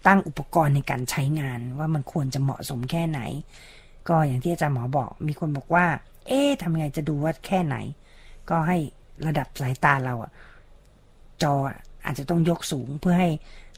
[0.07, 3.19] ตั้งอุปกรณ์ในการใช้งาน ว่ามันควรจะเหมาะสมแค่ไหน
[4.09, 5.85] ก็อย่างที่อาจารย์หมอบอก มีคนบอกว่า
[6.27, 7.75] เอ๊ะทำไงจะดูว่าแค่ไหน
[8.49, 8.77] ก็ให้
[9.27, 10.31] ระดับสายตาเราอะ
[11.43, 11.53] จอ
[12.05, 13.29] อาจจะต้องยกสูงเพื่อให้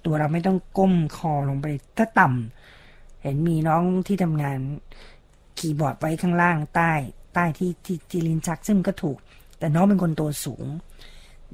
[0.05, 4.59] ตัวเราไม่ต้องก้มคอลงไปถ้าต่ำเห็นมีน้องที่ทำงาน
[5.57, 6.91] คีย์บอร์ดไว้ข้างล่างใต้
[7.33, 9.17] ใต้ที่ที่ที่ลิ้นชักซึ่งก็ถูก
[9.59, 10.65] แต่น้องเป็นคนตัวสูง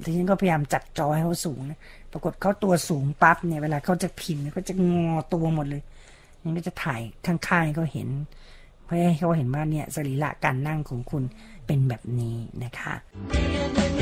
[0.02, 1.78] ดิฉันก็พยายามจัดจอให้เขาสูงนะ
[2.12, 5.82] ปรากฏเขาตัวสูงปั๊บเนี่ยเวลาเขาจะพิมพ์เขาจะงอตัวหมดเลย
[6.42, 8.08] นี่ก็จะถ่ายข้างๆให้เขาเห็น
[8.84, 11.22] เพื่อให้เขาเห็นว่าเนี่ยสรีระการนั่งของคุณ
[11.66, 13.99] เป็นแบบนี้นะคะ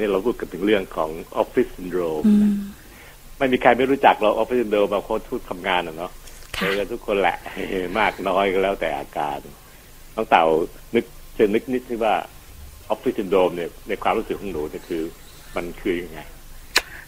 [0.00, 2.22] สัปดาห์นี้เราพูดกันถึงเรื่องของออฟฟิศซินโดรม
[3.38, 6.12] ไม่มีใครไม่รู้จักเราออฟฟิศซินโดรมบางคนทุกทำงานอะเนาะ
[6.58, 7.36] เจอกันทุกคนแหละ
[7.98, 9.38] มากน้อยก็แล้วแต่อาการ
[10.14, 10.44] น้องเต่า
[10.94, 12.14] นึกเชิญนึกนิดที่ว่า
[12.88, 15.02] ออฟฟิศซินโดรมเนี่ยในความรู้สึกของหนูเนี่ยคือ
[15.56, 16.20] มันคือยังไง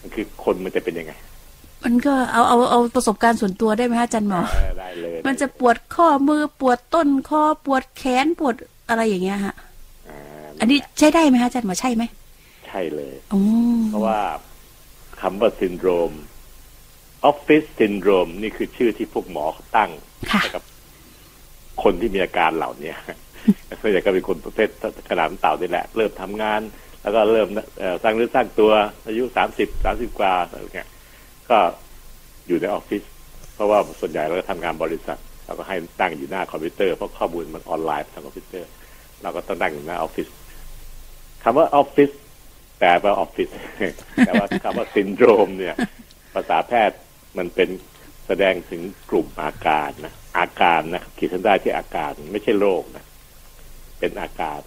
[0.01, 1.13] มันคือคนมันจะเป็นยังไง
[1.83, 8.55] มันก็เอาเอาเอาประสบการณ์ส่วนตัวได้ไหมฮะอาจารย์หมอเออได้เลย มันจะปวดข้อมือปวดต้นคอปวดแขนปวด
[8.89, 9.55] อะไรอย่างเงี้ยฮะ
[10.09, 10.19] อ่า
[10.59, 13.39] อันนี้ใช้ได้ไหมฮะอาจารย์หมอใช่ไหมใช่ช่เลยอื
[13.77, 14.19] มเพราะว่า
[15.21, 16.11] คำว่าซินโดรม
[17.25, 19.91] ออฟฟิศซินโดรมนี่คือชื่อที่พวกหมอเขาตั้ง
[20.31, 20.63] ค่ะให้กับ
[21.83, 22.93] คนที่มีอาการเหล่านี้
[23.81, 24.69] ส่วนใหญ่ก็เป็นคนประเภท
[25.09, 26.61] ขนาดเต่านี่แหละ เริ่มทำงาน
[27.01, 27.47] แล้วก็เริ่ม
[27.79, 28.71] เอ่อสร้างเรื่องสร้างตัว
[29.07, 30.89] อายุสามสิบสามสิบกว่าอะไรเงี้ย
[31.49, 31.57] ก็
[32.47, 33.03] อยู่ในออฟฟิศ
[33.55, 38.69] เพราะว่าส่วนใหญ่เราก็ทำงานบริษัทเราก็ให้ตั้งอยู่หน้าคอมพิวเตอร์เพราะข้อมูลมันออนไลน์ทางคอมพิวเตอร์
[39.21, 40.27] เราก็ต้องนั่งอยู่หน้าออฟฟิศ
[41.43, 43.49] คำว่าออฟฟิศแปลว่าออฟฟิศ
[44.25, 45.75] แต่ว่าคำว่าซินโดรมเนี่ย
[46.33, 46.97] ภาษาแพทย์
[47.37, 47.69] มันเป็น
[48.27, 53.05] แสดงถึงกลุ่มอาการนะอาการนะขีดเส้นใต้ที่อาการไม่ใช่โรคนะ
[53.99, 54.59] เป็นอาการ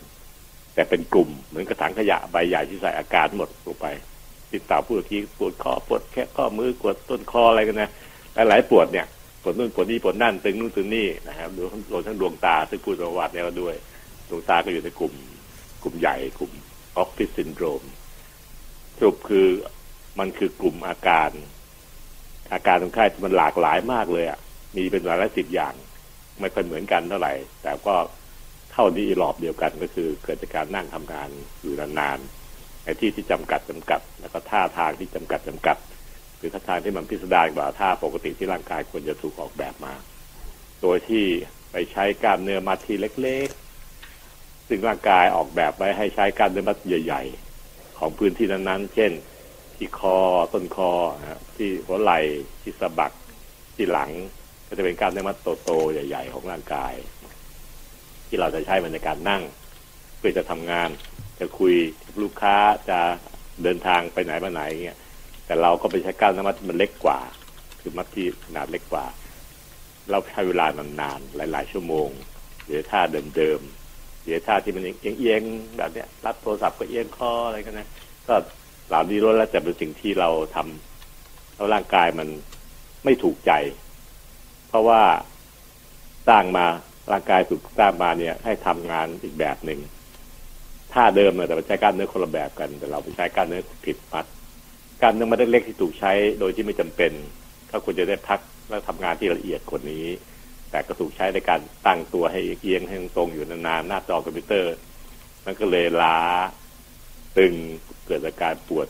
[0.74, 3.86] แต่เป็นกลุ่มเหมือนกระถางขยะใบใหญ่ที่ใส่อาการหมดลงไป
[4.52, 7.90] ที่เต่าพูดเมื่อกี้ปวดคอปวดแค่ข้อมือปวดต้นคออะไรกันนะ
[8.34, 9.06] หลายๆปวดเนี่ย
[9.42, 13.74] ปวดนู่นปวดนี่ปวดนั่นตึงนู่นตึงนี่นะครับรวมทั้งรวมทั้งดวงตาซึ่งพูดประวัติแล้วด้วย
[14.28, 15.14] ดวงตาก็อยู่ในกลุ่ม
[15.82, 16.52] กลุ่มใหญ่กลุ่ม
[16.96, 17.82] ออฟฟิศซินโดรม
[18.98, 19.46] สรุปคือ
[20.18, 21.30] มันคือกลุ่มอาการ
[22.52, 24.38] อาการของไข้มันหลากหลายมากเลยอะ
[24.76, 25.74] มีเป็นหลายละสิบอย่าง
[26.40, 27.94] ไม่ค่อยเหมือนกันเท่าไหร่ แต่ก็
[28.72, 31.28] เท่านี้รอบเดียวกันก็คือ เกิดจากการนั่งทำงาน
[31.62, 35.76] อยู่นานๆในที่ที่จำกัดจำกัด แล้วก็ท่าทางที่จำกัดจำกัด
[36.38, 39.94] หรือท่าทางที่มันพิสดารกว่าท่าปกติที่ร่างกายควรจะถูกออกแบบมา
[40.82, 41.24] โดยที่
[41.72, 43.48] ไปใช้กล้ามเนื้อมัดที่เล็ก
[44.08, 47.45] ๆ ซึ่งร่างกายออกแบบไว้ให้ใช้กล้ามเนื้อมัดใหญ่ ๆ
[47.98, 49.12] ของพื้นที่นั้นๆ เช่น
[49.76, 50.18] ที่คอ
[50.52, 50.90] ต้นคอ
[51.56, 52.18] ที่หัวไหล่
[52.62, 53.12] ที่สะบัก
[53.76, 54.10] ที่หลัง
[54.68, 56.94] ก็จะเป็นกล้ามเนื้อมัดโตๆใหญ่ ๆ ของร่างกาย
[58.26, 59.42] ที่เราจะใช้มันในการนั่ง
[60.18, 60.90] เพื่อจะทำงาน
[61.40, 61.74] จะคุย
[62.04, 62.56] กับลูกค้า
[62.90, 62.98] จะ
[63.62, 64.98] เดินทางไปไหนมาไหนเงี้ย
[65.46, 67.20] แต่เราก็ไปใช้กล้ามเนื้อมัดมันเล็กกว่า
[67.80, 69.06] คือมัดที่ขนาดเล็กกว่า
[70.10, 72.08] เราใช้เวลานานๆหลาย ๆ ชั่วโมง
[72.66, 73.00] เดี๋ยวท่า
[73.36, 73.85] เดิมๆ
[74.26, 77.88] เดี๋ยท่าที่มันเอียงๆแบบเนี้ยรับโทรศัพท์ก็เอียงคออะไรกันนะ
[78.28, 78.34] ก็
[78.88, 82.28] เหล่านี้ล้วนแล้วจะเป็นสิ่งที่เราทำแล้วร่างกายมัน
[83.04, 83.52] ไม่ถูกใจ
[84.68, 85.02] เพราะว่า
[86.28, 86.66] สร้างมา
[87.12, 89.80] ร่างกายถูกสร้างมาเนี่ย ให้ทำงานอีกแบบหนึ่ง
[90.92, 94.26] ท่าเดิมเนี่ยแต่ใช้กล้ามเนื้อคนละแบบกัน แต่เราไปใช้กล้ามเนื้อผิดมัด
[95.00, 97.12] กล้ามเนื้อมัดเล็กๆที่ถูกใช้โดยที่ไม่จำเป็น
[97.70, 100.06] ก็ควรจะได้พักและทำงานที่ละเอียดกว่านี้
[100.70, 104.74] แต่ก็ถูกใช้ในการตั้งตัวให้เอียงให้ตรงอยู่นานๆหน้าจอคอมพิวเตอร์
[105.44, 106.18] มันก็เลยล้า
[107.38, 107.54] ตึง
[108.06, 108.86] เกิดอาการปวด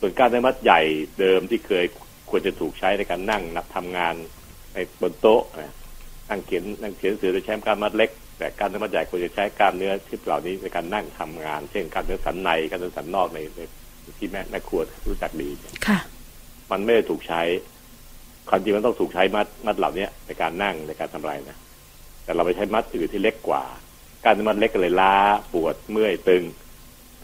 [0.00, 0.80] ส่วนกล้ารเนื้อมัดใหญ่
[1.20, 1.84] เดิมที่เคย
[2.30, 4.14] ควรจะถูกใช้ในการนั่งนับทำงาน
[4.74, 5.74] ในบนโต๊ะนะ
[6.30, 13.60] นั่งเขียนนั่งเขียนหนังสือโดยใช้กล้ามมัดเล็ก แต่กล้ารเนื้อมัดใหญ่ควรจะใช้กล้ามเนื้อที่เหล่านี้ในการนั่งทำงาน เช่นกล้ามเนื้อสันในกล้ามเนื้อสันนอกในใน
[14.18, 15.98] ที่แม่แม่ครัวรู้จักดีเนี่ยค่ะ
[16.70, 17.42] มันไม่ได้ถูกใช้
[18.48, 21.56] ความจริงมันต้องถูกใช้มัดมัดเหล่านี้ในการนั่งในการทำไรนะ
[22.24, 23.64] แต่เราไปใช้มัดอื่นที่เล็กกว่า
[24.24, 25.14] การเนื้อมัดเล็กก็เลยล้า
[25.52, 26.42] ปวดเมื่อยตึง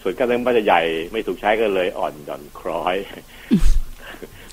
[0.02, 2.96] ส่วนกามเนื้มัดใหญ่ไม่ถูกใช้ก็เลยอ่อนหย่อนคล้อย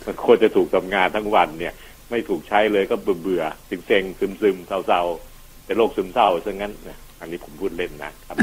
[0.05, 1.73] มันควรจะถูกทำงานทั้งวันเนี่ย
[2.09, 6.73] ไม่ถูกใช้เลยก็เบื่อเบื่อๆเซ็งซึมซึมเศร้าๆเป็นโรคซึมเศร้าซะงั้น
[7.19, 8.37] อันนี้ผมพูดเล่นนะครับ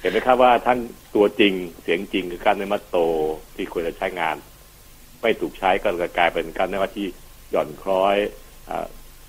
[0.00, 0.78] เห็นไหมครับว่าทั้ง
[1.14, 2.98] ตัวจริงเสียงจริงคือการเนื้มัดโต
[3.56, 4.36] ที่ควรจะใช้งาน
[5.26, 7.08] ไม่ถูกใช้ก็จะกลายเป็นกล้ารเนื้อมัดที่
[7.50, 8.16] หย่อนคล้อย
[8.70, 8.72] อ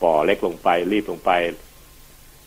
[0.02, 1.32] ป่อเล็กลงไป รีบลงไป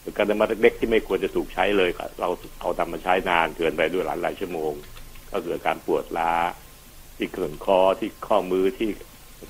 [0.01, 1.91] หรือกล้ารเนื้อมัดเล็กๆที่ไม่ควรจะถูกใช้เลย
[2.21, 2.29] เรา
[2.61, 4.73] เอาทำมาใช้นานเกินไปด้วยหลายหลายชั่วโมง
[5.31, 6.33] ก็เกิดการปวดล้า
[7.17, 8.91] ที่เกินคอที่ข้อมือที่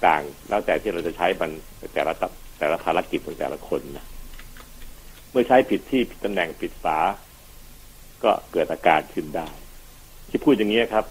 [0.07, 1.51] ต่างแล้วแต่ที่เราจะใช้มัน
[1.95, 2.13] แต่ละ
[2.59, 4.07] แต่ละภารกิจของแต่ละคนนะ
[5.31, 6.99] เมื่อใช้ผิดที่ผิดตำแหน่งผิดฝา
[8.25, 9.49] ก็เกิดอาการขึ้นได้
[10.29, 11.05] ที่พูดอย่างนี้ครับ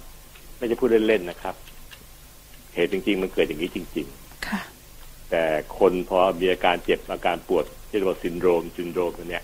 [0.57, 1.55] ไม่ใช่พูดเล่นๆนะครับ
[2.79, 4.07] เหตุจริง ๆ มันเกิดอย่างนี้จริง
[4.47, 5.43] ค่ะๆแต่
[5.79, 9.43] คนพอมีอาการเจ็บอาการปวดที่เรียกว่าซินโดรมซินโดรมตัวเนี้ย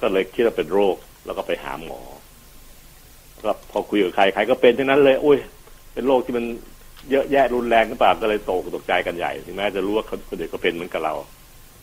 [0.00, 0.96] ก็เลยคิดว่าเป็นโรค
[1.26, 2.00] แล้วก็ไปหาหมอ
[3.44, 5.38] ก็พอคุยกับใครใครก็เป็นทั้งนั้นเลยอุ้ย
[5.92, 6.44] เป็นโรคที่มัน
[7.10, 11.14] เยอะแยะรุนแรงหรือเปล่าก็เลยตกตกใจกันใหญ่ถึงแม้จะรู้ว่าคนคนอื่นก็เป็นเหมือนกับเรา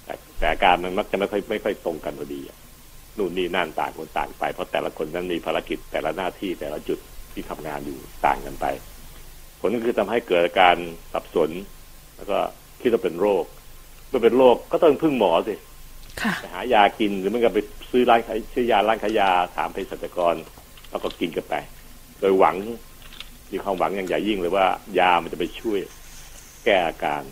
[0.06, 2.58] แต่แต่อาการมันมักจะไม่ค่อยไม่ค่อยตรงกันพอดีอะ
[3.18, 7.00] นู่นนี่นั่นต่างคนต่างไปเพราะแต่ละคนนั้นมีภารกิจแต่ละหน้าที่แต่ละจุด
[7.34, 8.66] ที่ทำงานอยู่ต่างกันไป
[9.66, 10.76] ผลก็คือทำให้เกิดอาการ
[11.14, 11.50] สับสน
[12.16, 12.38] แล้วก็
[12.82, 13.46] คิดว่าเป็นโรค
[14.10, 15.56] เมื่อเป็นโรคก็ต้องพึ่งหมอสิ
[16.22, 17.60] ค่ะไปหายากินหรือไม่ก็ไป
[17.92, 20.36] ซื้อร้านขายซื้อยาร้านขายยาถามเภสัชกร
[20.90, 21.56] แล้วก็กินกันไป
[22.20, 22.56] โดยหวัง
[23.52, 24.66] มีความหวังอย่างใหญ่ยิ่งเลยว่า
[25.00, 25.80] ยามันจะไปช่วย
[26.66, 27.24] แก้อาการ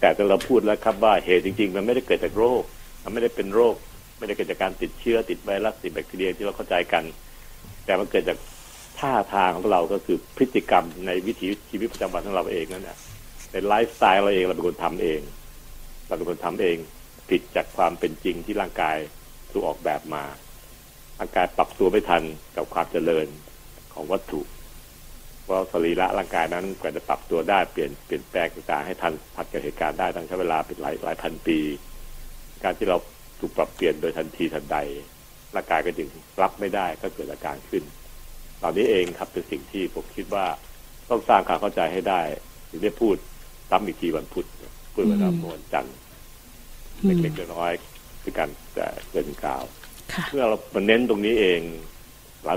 [0.00, 2.62] แต่ถ้าเราพูดแล้วครับว่าเหตุจริง ๆ มันไม่ได้เกิดจากโรค
[3.02, 3.74] มันไม่ได้เป็นโรค
[4.18, 7.04] ไม่ได้เกิดจากการติดเชื้อติดไวรัสติดแบคทีเรียที่เราเข้าใจกัน
[7.84, 8.38] แต่มันเกิดจาก
[8.98, 12.98] ท่าทางของเราก็คือพฤติกรรมในวิถีชีวิตประจำวันของเราเองนั่นแหละ
[13.52, 15.20] ในไลฟ์สไตล์เราเองเราเป็นคนทำเอง
[16.06, 16.76] เราเป็นคนทำเอง
[17.30, 18.96] ผิดจากความเป็นจริงที่ร่างกาย
[19.50, 20.24] ถูกออกแบบมา
[21.18, 22.22] ร่างกายปรับตัวไม่ทัน
[22.56, 23.26] กับความเจริญ
[23.94, 24.40] ของวัตถุ
[25.44, 31.58] เพราะสรีระร่างกายนั้นกว่าจะปรับตัวได้เปลี่ยนเปลี่ยนแปลงต่างๆให้ทันผัดกับเหตุการณ์ได้ต้องใช้เวลาเป็นหลายหลายพันปี
[32.62, 32.96] การที่เรา
[33.40, 34.78] ถูกปรับเปลี่ยนโดยทันทีทันใด
[35.54, 36.08] ร่างกายก็จึง
[36.42, 37.84] รับไม่ได้ก็เกิดอาการขึ้น
[38.64, 40.46] ล่านี้เองครับเป็นสิ่งที่ผมคิดว่า
[41.10, 42.20] ต้องสร้างความเข้าใจให้ได้
[42.70, 43.16] ถึงได้พูด
[43.70, 44.46] ซ้ำอีกทีวันพุธ
[44.92, 45.96] พูดวันอังคารจันทร์
[47.02, 49.64] อืมเล็กๆน้อยๆคือการจะเกินกล่าว
[50.12, 51.60] ค่ะเมื่อเรามาเน้นตรงนี้เอง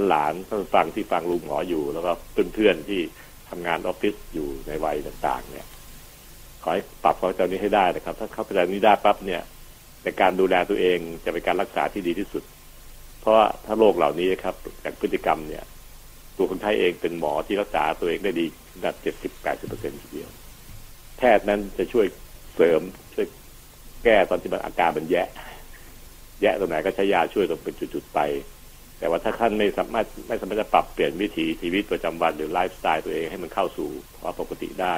[0.10, 2.12] หลานๆท่านฟังที่ฟังลุงหมออยู่ แล้วก็
[2.54, 3.02] เพื่อนๆที่
[3.50, 5.68] ทำงานออฟฟิศอยู่ในวัยต่าง ๆ เนี่ย
[6.64, 9.42] ขอให้ปรับความเข้าใจนี้ให้ได้นะครับ ถ้าเข้าใจนี้ได้ปั๊บเนี่ย
[10.04, 12.44] ในการดูแลตัวเองจะเป็นการรักษาที่ดีที่สุด
[13.20, 15.64] เพราะว่าถ้าโรคเหล่านี้ครับจากพฤติกรรมเนี่ย
[16.38, 20.30] ตัวคนไข้เองเป็นหมอที่รักษาตัวเองได้ดีระดับเจ็ดสิบแปดสิบเปอร์เซ็นทีเดียว
[21.18, 22.06] แพทย์นั้นจะช่วย
[22.56, 22.82] เสริม
[23.14, 23.26] ช่วย
[24.04, 25.24] แก้ตอนที่มันอาการมันแย่
[26.42, 28.20] แย่ตรงไหนก็ใช้ยาช่วยตรงเป็นจุดๆไป
[29.00, 34.96] แต่ว่าถ้าท่านไม่สามารถไม่สามารถจะปรับเปลี่ยนวิถีชีวิตประจำวันหรือไลฟ์สไตล์ตัวเองให้มันเข้าสู่ภาวะปกติได้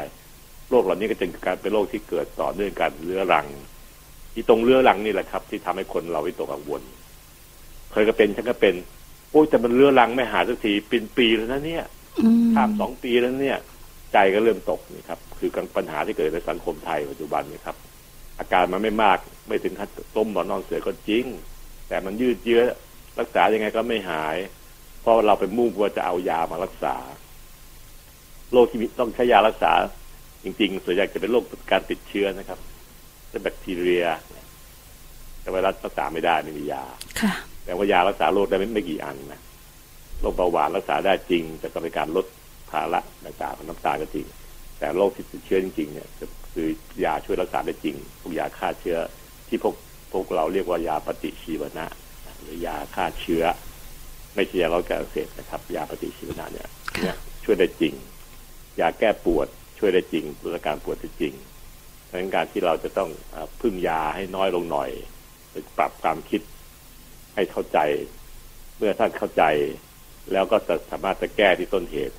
[0.70, 3.48] โรคเหล่านี้ก็จะกายเป็นโรคที่เกิดต่อเนื่องกันเรื้อรัง
[4.34, 6.82] ที่ตรงเรื้อรังนี่แหละครับ ที่ทำให้คนเราวิตกกังวล
[7.92, 8.76] เคยก็เป็นฉันก็เป็น
[9.32, 11.84] โอ้ยแต่มันเรื้อรังไม่หายสักทีเป็นปีแล้วนะเนี่ย
[12.20, 13.58] อืมข้ามสองปีแล้วเนี่ย
[14.14, 17.76] ใจก็เริ่มตกนี่ครับ คือปัญหาที่เกิดในสังคมไทยปัจจุบันนี่ครับ
[18.40, 19.18] อาการมันไม่มาก
[19.48, 21.26] ไม่ถึงขั้นต้มหมอนนอนเสือก็จริง
[21.88, 22.62] แต่มันยืดเยื้อ
[23.20, 24.38] รักษายังไงก็ไม่หาย
[25.02, 26.96] เพราะเราไปมุ่งว่าจะเอายามารักษา
[28.54, 29.72] โรคที่มีต้องใช้ยารักษา
[30.44, 32.60] จริงๆ ส่วนใหญ่จะเป็นโรคการติดเชื้อนะครับ
[33.30, 34.06] เช่นแบคทีเรีย
[35.42, 36.84] แต่ไวรัสรักษาไม่ได้ไม่มียา
[37.22, 37.34] ค่ะ
[37.70, 39.42] แต่ว่ายารักษาโรคได้ไม่ไม่กี่อันนะ
[40.22, 42.26] โรคเบาหวานรักษาได้จริง แต่ก็เป็นการลด
[42.72, 44.26] ภาระต่างๆของน้ำตาลก็จริง
[44.80, 46.08] แต่โรคที่ติดเชื้อจริงๆเนี่ย
[46.54, 46.68] คือ
[47.04, 48.98] ยาช่วยรักษาได้จริงพวกยาฆ่าเชื้อ
[49.48, 49.76] ที่พวก
[50.12, 51.86] พวกเราเรียกว่ายาปฏิชีวนะ
[52.42, 53.44] หรือยาฆ่าเชื้อ
[54.36, 56.68] ไม่ใช่ยาลดการอักเสบนะครับ ยาปฏิชีวนะเนี่ย
[57.02, 57.94] เนี่ยช่วยได้จริง
[58.80, 59.48] ยาแก้ปวด
[59.80, 61.34] ช่วยได้จริงลดอาการปวดได้จริง
[62.10, 63.10] ดังนั้นการที่เราจะต้อง
[63.62, 64.90] พึ่งยาให้น้อยลงหน่อย
[65.78, 66.42] ปรับความคิด
[67.40, 67.80] ให้เข้าใจ
[68.78, 69.44] เมื่อท่านเข้าใจ
[70.32, 72.16] แล้วก็จะสามารถจะแก้ที่ต้นเหตุ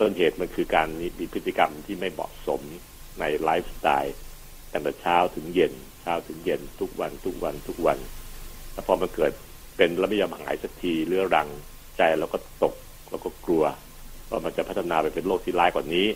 [0.00, 0.88] ต้นเหตุมันคือการ
[1.20, 2.60] มีพฤติกรรมที่ไม่เหมาะสม
[3.20, 4.16] ในไลฟ์สไตล์
[4.72, 7.98] ตั้งแต่เช้าถึงเย็น เช้าถึงเย็นทุกวันทุกวันทุกวัน
[8.72, 9.32] แล้วพอมันเกิด
[9.76, 11.48] เป็นแล้วไม่ยอมหายสักทีเรื้อรัง
[11.96, 12.74] ใจเราก็ตก
[13.10, 13.64] เราก็กลัว
[14.30, 16.06] ว่ามันจะพัฒนาไปเป็นโรคที่ร้ายกว่านี้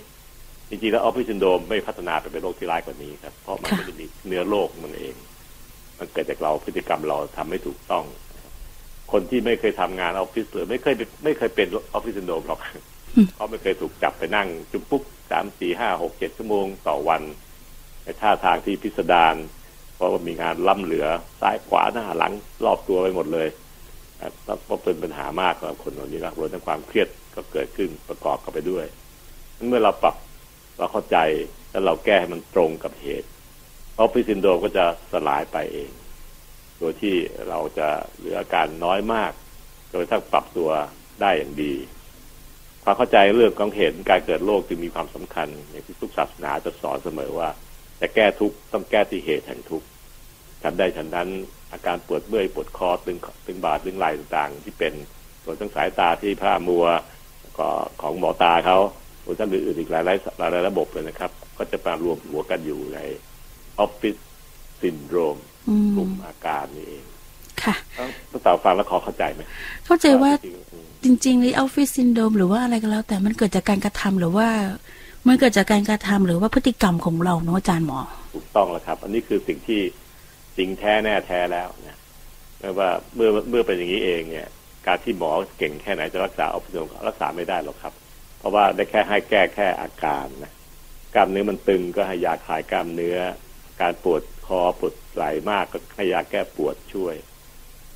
[0.68, 5.14] จริงๆแล้วออฟฟิศซินโดรมไม่พัฒนาไปเป็นโรคที่ร้ายกว่านี้ครับ เพราะมันค่ะไม่ได้มีเนื้อโรคมันเอง
[5.98, 8.04] มันเกิดจากเราพฤติกรรมเราทำไม่ถูกต้อง
[9.12, 10.94] คนที่ไม่เคยทำงานออฟฟิศหรือไม่เคย
[11.24, 12.60] ไม่เคยเป็นออฟฟิศซินโดรมหรอก
[13.34, 17.22] เพราไม่เคยถูกจับไปนั่ง จุ๊บปุ๊บสามสี่ห้าหกเจ็ดชั่วโมงต่อวัน
[18.04, 19.34] ในท่าทางที่พิสดาร
[19.94, 21.06] เพราะว่ามีงานล้ำเหลือ
[21.40, 22.32] ซ้ายขวาหน้าหลัง
[22.64, 23.48] รอบตัวไปหมดเลย
[24.68, 28.86] ก็เป็นปัญหามากสำหรับคนเหล่านี้นะรวมทั้งความเครียดก็เกิดขึ้นประกอบกันไปด้วย
[29.68, 30.14] เมื่อเราปรับ
[30.78, 31.18] เราเข้าใจ
[31.70, 33.28] แล้วเราแก้ให้มันตรงกับเหตุ
[33.98, 35.90] ออฟฟิศซินโดรมก็จะสลายไปเอง
[36.78, 37.14] โดยที่
[37.48, 39.32] เราจะเหลืออาการน้อยมาก
[39.92, 40.70] โดยถ้าปรับตัว
[41.20, 41.74] ได้อย่างดี
[42.84, 47.48] ความเข้าใจเรื่องของเหตุการเกิดโรคจึงมีความสำคัญ อย่างที่ทุกศาสนาจะสอนเสมอว่า
[48.00, 49.86] จะแก้ทุกข์ต้องแก้ที่เหตุแห่งทุกข์
[50.62, 51.28] ฉันได้ฉันนั้น
[51.72, 54.92] อาการปวดเมื่อยปวดคอตึงตึงบาดตึงไหล่ต่างๆ ที่เป็น
[55.44, 56.86] ส่วนทั้งสายตาที่ผ้ามัว
[57.58, 57.68] ก็
[58.00, 63.00] ของหมอตาเขารวมทั้งอื่นๆอีกหลายหลายหลายระบบเลยนะครับ ก็จะมารวมหัวกันอยู่ใน
[63.80, 64.16] ออฟฟิศ
[64.80, 65.36] ซินโดรม
[65.68, 67.04] อืมกลุ่มอาการนี่เอง
[67.62, 67.74] ค่ะ
[68.30, 69.40] ต้องต่อฟังแล้วขอเข้าใจไหม
[69.86, 74.48] เข้าใจว่าจริงๆอืมจริงๆในออฟฟิศซินโดรมหรือว่าอะไรก็แล้ว แต่มันเกิดจากการกระทำหรือว่า
[75.26, 77.98] มันเกิดจากการกระทำหรือว่าพฤติกรรมของเราเนาะอาจารย์หมอ
[78.34, 79.80] ถูกต้องแล้วครับ อันนี้คือสิ่งที่
[80.56, 81.98] จริงแท้แน่แท้แล้วนะ
[82.58, 84.48] เมื่อว่าเมื่อเมื่อเป็นอย่างนี้เองเนี่ย
[84.86, 87.92] การที่หมอเก่งแค่ไหนจะรักษาออฟฟิศซินโดรมรักษาไม่ได้หรอกครับ
[88.38, 90.52] เพราะว่าได้แค่ให้แก้แค่อาการนะ
[91.14, 93.18] กล้ามเนื้อมันตึงก็ให้ยาคลายกล้ามเนื้อ
[93.80, 97.14] การปวดคอปวดไหล่มากก็ให้ยาแก้ปวดช่วย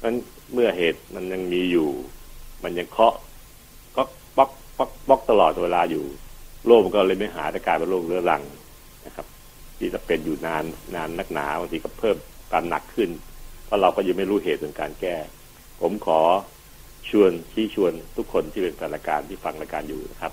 [0.02, 0.16] นั้น
[0.52, 1.88] เมื่อเหตุมันยังมีอยู่
[2.62, 3.14] มันยังเคาะ
[3.96, 4.02] ก็
[4.36, 6.04] ป๊อกป๊อกป๊อกตลอดเวลาอยู่
[6.66, 8.42] โรคมันก็เลยไม่หายแต่กลายเป็นโรคเรื้อรัง
[9.06, 9.26] นะครับ
[9.78, 10.64] ที่จะเป็นอยู่นาน
[10.94, 12.16] นานนักหนาบางทีก็เพิ่ม
[12.52, 13.10] การหนักขึ้น
[13.64, 15.16] เพราะเราก็ยังไม่รู้เหตุของการแก้
[15.80, 16.20] ผมขอ
[17.10, 20.32] ชวนชี้ชวนทุกคนที่เป็นแฟนรายการที่ฟังรายการอยู่นะครับ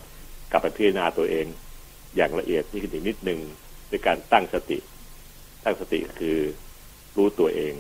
[0.52, 1.46] กลับไปพิจารณาตัวเอง
[2.16, 3.40] อย่างละเอียดนี่คืออีกนิดหนึ่ง
[3.90, 4.78] ด้วยการตั้งสติ
[5.64, 6.38] ตั้งสติคือ
[7.18, 7.74] รู้ตัวเอง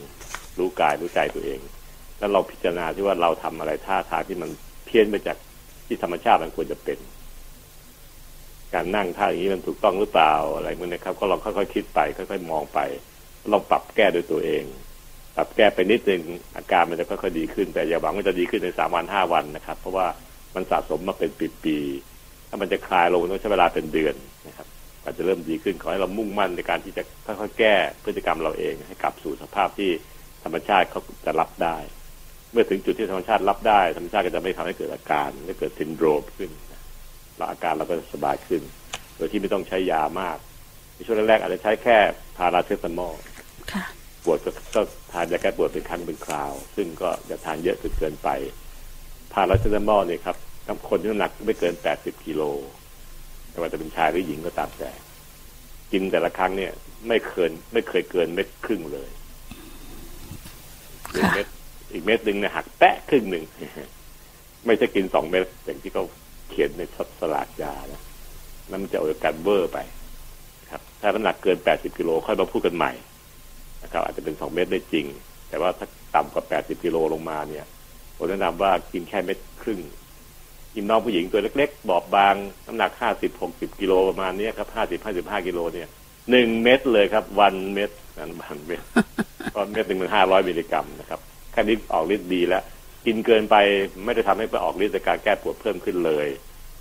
[0.59, 1.59] รู้กายรู้ใจตัวเอง
[2.19, 4.49] แล้วเราพิจารณาที่ว่าเราทำอะไรท่าทางที่มัน
[4.86, 5.38] เพี้ยนไปจาก
[5.88, 6.99] ที่ธรรมชาติมันควรจะเป็น
[8.73, 12.80] การนั่งท่าอย่างนี้มันถูกต้องหรือเปล่าอะไรพวกนี้ครับ ก็ลองค่อยๆคิดไปค่อยๆมองไป
[13.51, 14.63] ลองปรับแก้ด้วยตัวเอง
[15.36, 16.21] ปรับแก้ไปนิดนึง
[16.55, 20.07] อาการมันจะค่อยๆดีขึ้น แต่อย่าหวังว่าจะดีขึ้นในสามวันห้าวันนะครับ เพราะว่า
[20.55, 21.32] มันสะสมมาเป็น
[21.63, 24.15] ปีๆถ้ามันจะคลายลงต้องใช้เวลาเป็นเดือน
[24.47, 24.67] นะครับ
[25.08, 29.91] อาจจะเริ่มดีขึ้นขอให้เรามุ่งมั่นในการที่จะค่อยๆแก้พฤติกรรมเราเอง ให้กลับสู่สภาพที่
[30.43, 31.78] ธรรมชาติเขาจะรับได้
[32.51, 36.49] เมื่อถึงจุดที่ธรรมชาติรับได้ ธรรมชาติก็จะไม่ทำให้เกิดอาการไม่เกิดซินโดรมขึ้น
[37.36, 38.62] แล้วอาการเราก็จะสบายขึ้น
[39.18, 40.38] โดยที่ไม่ต้องใช้ยามาก
[40.93, 41.97] ในช่วงแรกๆอาจจะใช้แค่
[42.38, 43.16] พาราเซตามอล
[43.74, 43.86] ค่ะ
[44.24, 44.82] ปวดก็ก็
[45.14, 48.30] ทานยาแก้ปวดเป็นครั้งเป็นคราว ซึ่งก็อย่าทานเยอะจนเกินไป
[49.34, 50.38] พาราเซตามอลเนี่ยครับ
[50.68, 52.43] กับคนที่น้ำหนักไม่เกิน80กิโล
[53.58, 54.91] ไม่ว่าจะเป็นชายหรือหญิงก็ตามแต่
[55.91, 56.72] กินแต่ละครั้งเนี่ย
[57.08, 59.10] ไม่เกิน ไม่เคยเกินเม็ดครึ่งเลย
[61.12, 61.47] หนึ่งค่ะเม็ด
[61.93, 63.43] อีกเม็ดหนึ่งเนี่ยหักแปะครึ่งหนึ่ง
[64.66, 66.03] ไม่ใช่กินสองเม็ดอย่างที่เขา
[66.49, 66.82] เขียนใน
[67.20, 68.01] สลากยานะ
[68.70, 69.80] นั่นมันจะเอาการเวอร์ไป
[70.72, 72.91] ครับ ถ้าน้ำหนักเกิน80กิโลค่อยมาพูดกันใหม่
[73.84, 75.05] นะครับ อาจจะเป็นสองเม็ดได้จริง
[75.49, 77.66] แต่ว่าถ้าต่ำกว่า80กิโลลงมาเนี่ย
[78.16, 79.80] ผมแนะนำว่ากินแค่เม็ดครึ่ง
[80.78, 82.36] กินน้องผู้หญิงตัวเล็กๆ บอบบาง
[82.67, 85.88] น้ำหนัก50 60กิโลประมาณเนี้ยครับ50 55กิโลเนี่ย
[86.32, 88.82] หนึ่งเม็ดเลยครับ วันเม็ดนั่นวันเม็ด
[89.55, 91.19] ตอนเม็ดหนึ่งมัน500มิลลิกรัมนะครับ
[91.51, 92.63] แค่นี้ออกฤทธิ์ดีแล้ว
[93.05, 93.55] กินเกินไป
[94.05, 96.28] ไม่ได้ทำให้ไปออกฤทธิ์ในการแก้ปวดเพิ่มขึ้นเลย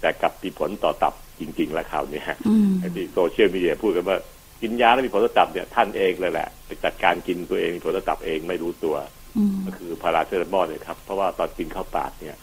[0.00, 4.18] แต่กลับมีผลต่อตับจริง ๆ แล้วคราวเนี้ยอืมไอ้ที่โซเชียลมีเดียพูดกันว่า
[4.62, 8.96] กินยาแล้วมีผลต่อตับเนี่ยท่านเองเลยแหละไปจัดการกินตัวเองมีผลต่อตับเองไม่รู้ตัว
[9.36, 12.36] อืมก็คือพาราเซตามอลเนี่ยครับ เพราะว่าตอนกินเข้าปากเนี่ย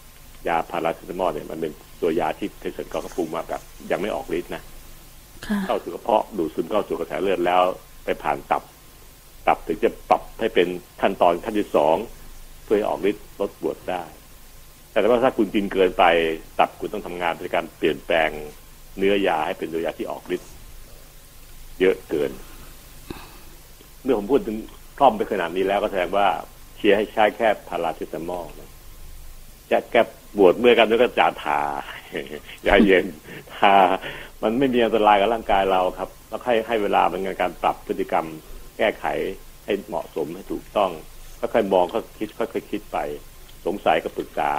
[0.48, 4.62] ยาพาราเซตามอลเนี่ยมันเป็นตัวยาที่เภสัชกรเขาปรุงมาแบบยังไม่ออกฤทธิ์นะ
[5.46, 7.62] ค่ะเข้าสู่กระเพาะดูดซึมเข้าสู่กระแสเลือดแล้ว
[8.04, 8.62] ไปผ่านตับ
[9.46, 10.68] ตับถึงจะปรับให้เป็น
[11.00, 11.96] ขั้นตอนขั้นที่สอง
[12.64, 14.02] เพื่อให้ออกฤทธิ์ลดปวดได้
[14.90, 16.04] แต่ว่าถ้าคุณกินเกินไป
[16.58, 18.30] ตับคุณต้องทำงานในการเปลี่ยนแปลง
[18.98, 20.50] เนื้อยาให้เป็นตัวยาที่ออกฤทธิ์
[21.80, 22.30] เยอะเกิน
[24.02, 24.56] เมื่อผมพูดถึง
[24.98, 26.28] คล่อมไปขนาดนี้แล้วก็แสดงว่า
[26.76, 28.70] เชียร์ให้ใช้แค่พาราเซตามอลนะ
[29.70, 30.02] จะแก้
[30.36, 31.60] ปวดเมื่อกันด้วยก็จาทา
[32.66, 33.06] ยาเย็น
[33.54, 33.74] ทา
[34.42, 38.26] มันไม่มีอันตรายกับร่างกายเราครับแล้วให้ให้เวลาเป็นการปรับพฤติกรรม
[38.78, 39.04] แก้ไข
[39.64, 40.90] ให้เหมาะสมให้ถูกต้อง
[41.40, 42.98] ค่อยๆมองค่อยคิดค่อยๆคิดไป
[43.66, 44.52] สงสัยก็ปรึกษา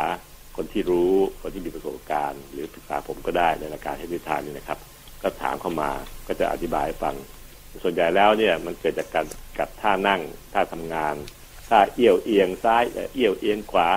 [0.55, 4.79] คนที่รู้คนที่มีประสบการณ์ หรือปรึกษาผมก็ได้ในรายการให้นิทานนี่นะครับ
[5.23, 5.91] ก็ถามเข้ามา
[6.27, 7.15] ก็จะอธิบายฟัง
[7.83, 9.25] ส่วนใหญ่แล้วเนี่ยมันเกิดจากการ
[9.57, 10.21] กับท่านั่ง
[10.53, 11.15] ท่าทำงาน
[11.69, 12.83] ท่าเอี้ยวเอียงซ้าย
[13.15, 13.89] เอี้ยวเอียงขวา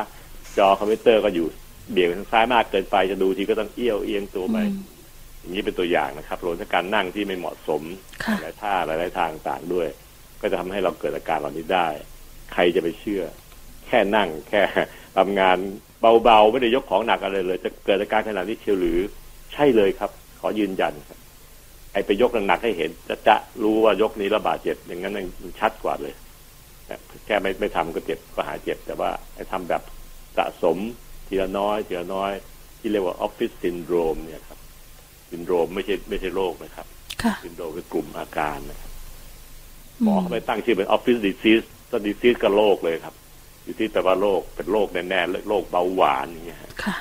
[0.59, 1.47] จอคอมพิวเตอร์ก็อยู่
[1.91, 4.83] เบี่ยงไปทางซ้ายมากเกินไปจะดูทีก็ต้องเอี้ยวเอียงตัวไปอืม
[5.41, 7.83] อย่างนี้เป็นตัวอย่างนะครับรวมทั้งการนั่งที่ไม่เหมาะสม
[8.25, 9.89] ค่ะหลายท่าหลายๆทางต่างด้วย
[10.41, 11.89] ก็จะทำให้เราเกิดอาการเหล่านี้ได้
[12.53, 13.23] ใครจะไปเชื่อ
[13.87, 14.63] แค่นั่งแค่
[15.17, 15.59] ทำงาน
[16.23, 18.99] เบาๆไม่ได้ยกของหนักอะไรเลย จะเกิดอาการขนาดนี้เชียวหรือ
[19.53, 20.11] ใช่เลยครับ
[20.41, 21.19] ขอยืนยันครับ
[21.93, 26.15] ไอ้ไปยกหนักๆให้เห็น จะจะรู้ว่ายกนี้ระบาดเจ็บอย่างนั้นมันชัดกว่าเลย
[26.87, 26.95] แต่
[27.27, 29.83] แค่ไม่ไม่ทำก็เจ็บก็หายเจ็บ แต่ว่าไอ้ทำแบบ
[30.37, 30.79] สะสม
[31.29, 32.33] ทีละน้อยทีละน้อย
[32.81, 34.59] ที่เรียกว่าออฟฟิศซินโดรมเนี่ยครับ
[35.31, 36.87] ซินโดรมไม่ใช่ไม่ใช่โรคนะครับ
[37.23, 38.93] ค่ะซินโดรมเป็นกลุ่มอาการนะครับ
[40.01, 43.15] อืหมอเขาไปตั้งชื่อเป็น office disease ก็ disease ก็โรคเลยครับ
[43.67, 46.97] disease แปลว่าโรคเป็นโรคแน่ๆโรคเบาหวานอย่างเงี้ยฮะค่ะ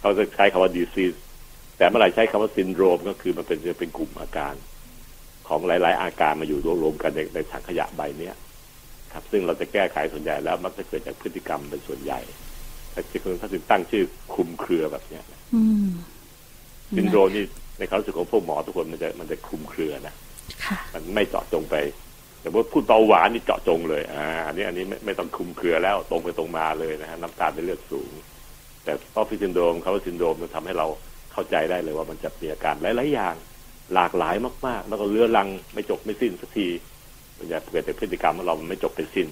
[0.00, 1.14] เขาจะใช้คำว่า disease
[1.76, 4.54] แต่เมื่อไหร่ใช้คำว่าซินโดรมก็คือมันเป็นจะเป็นกลุ่มอาการ
[5.48, 8.34] ของหลาย ๆ อาการมาอยู่รวมๆกันในในถังขยะใบเนี้ย
[9.12, 12.20] ครับ ซึ่งเราจะแก้ไขส่วนใหญ่แล้วมักจะเกิดจากพฤติกรรมเป็นส่วนใหญ่
[12.96, 15.24] ถ้าคือถ้าถึงตั้งชื่อคลุมเครือแบบเนี้ย
[15.54, 15.88] อืม
[16.96, 17.44] ซินโดรมนี่
[17.78, 20.14] ในความรู้สึกของพวกหมอทุกคนมันจะมันจะคลุมเครือนะ
[20.64, 21.76] ค่ะมันไม่เจาะจงไป
[22.40, 28.10] แต่ว่าพูดเบาหวานนี่เจาะจงเลย อ่า อันนี้อันนี้ไม่ไม่ต้องคลุมเครือแล้วตรงไปตรงมาเลยนะฮะน้ำตาลในเลือดสูง
[28.84, 30.86] แต่ออฟฟิศซินโดรมเขาซินโดรมมันทำให้เรา
[31.32, 33.34] เข้าใจได้เลยว่ามันจะมีอาการหลายๆอย่าง
[33.94, 34.34] หลากหลาย
[34.66, 36.68] มาก ๆ แล้วก็เรื้อรังไม่จบไม่สิ้นสักที
[37.38, 39.28] มันจะเกิดจากพฤติกรรมของเรามันไม่จบไม่สิ้น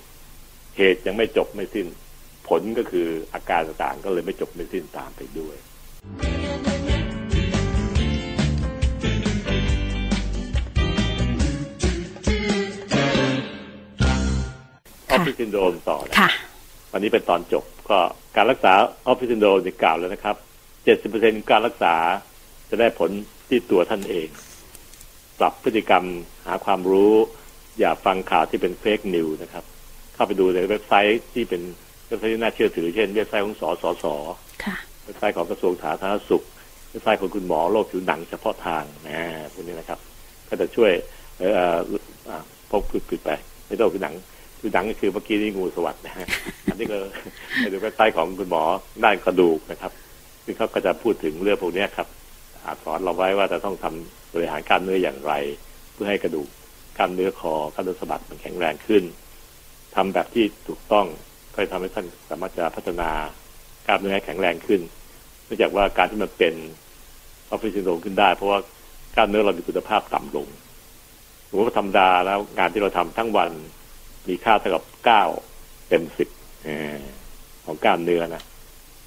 [0.77, 1.87] เหตุยังไม่จบไม่สิ้น
[2.49, 5.57] ผลก็คืออาการต่างๆก็เลยไม่จบไม่สิ้นตามไปด้วย
[15.11, 16.30] ออฟฟิศซินโดรมต่อนะค่ะ
[16.92, 17.99] วันนี้เป็นตอนจบก็
[18.36, 18.72] การรักษา
[19.07, 20.36] ออฟฟิศซินโดรมที่กล่าวแล้วนะครับ
[20.92, 21.95] 70%การรักษา
[22.70, 23.11] จะได้ผล
[23.49, 24.28] ที่ตัวท่านเอง
[25.38, 26.05] ปรับพฤติกรรม
[26.47, 27.14] หาความรู้
[27.78, 29.64] อย่าฟังข่าวที่เป็น fake news นะครับ
[30.14, 34.05] เข้าไปดูในเว็บไซต์ที่เป็นเว็บไซต์ที่น่าเชื่อถือ เช่นเว็บไซต์ของสสส
[34.65, 36.45] ค่ะเว็บไซต์ของกระทรวงสาธารณสุข
[36.91, 39.19] เว็บไซต์ของคุณหมอโรคผิวหนังเฉพาะทางนะ
[39.53, 39.99] พวกนี้นะครับ
[40.49, 40.93] ก็จะช่วย
[41.39, 41.79] เอ่อเอ่อ
[42.29, 43.31] อ่าพกผิดๆไป
[43.67, 44.15] ไม่ต้องผิวหนัง
[44.61, 46.27] ผิวหนังก็คือเมื่อกี้นี่งูสวัสด์นะฮะ
[46.65, 46.99] อันนี้ก็
[47.57, 48.62] ไปดูเว็บไซต์ของคุณหมอ
[49.05, 49.93] ด้านกระดูกนะครับ
[50.45, 52.09] ซึ่งเขาก็จะพูดถึงเรื่องพวกเนี้ยครับ
[52.62, 55.33] อ่าสอนเราไว้ว่าจะต้องทำบริหารกล้ามเนื้ออย่างไร
[55.93, 56.49] เพื่อให้กระดูก
[56.99, 59.05] กล้ามเนื้อคอกล้ามเนื้อสะบักมันแข็งแรงขึ้น
[59.95, 61.07] ทำแบบที่ถูกต้อง
[61.55, 63.11] ก็จะทำให้ท่านสามารถจะพัฒนา
[63.86, 64.80] กล้ามเนื้อแข็งแรงขึ้น
[65.44, 66.55] เนื่องจากว่าการที่มันเป็น
[67.50, 68.59] ออฟฟิศซินโดรมขึ้นได้ เพราะว่า
[69.16, 70.46] กล้ามเนื้อเรามีคุณภาพต่ำลง
[71.48, 73.50] สมมติว่าธรรมดาแล้วงานที่เราทำทั้งวัน
[74.28, 75.24] มีค่าเท่ากับเก้า
[75.88, 76.28] เต็มสิบ
[77.64, 78.42] ของกล้ามเนื้อนะ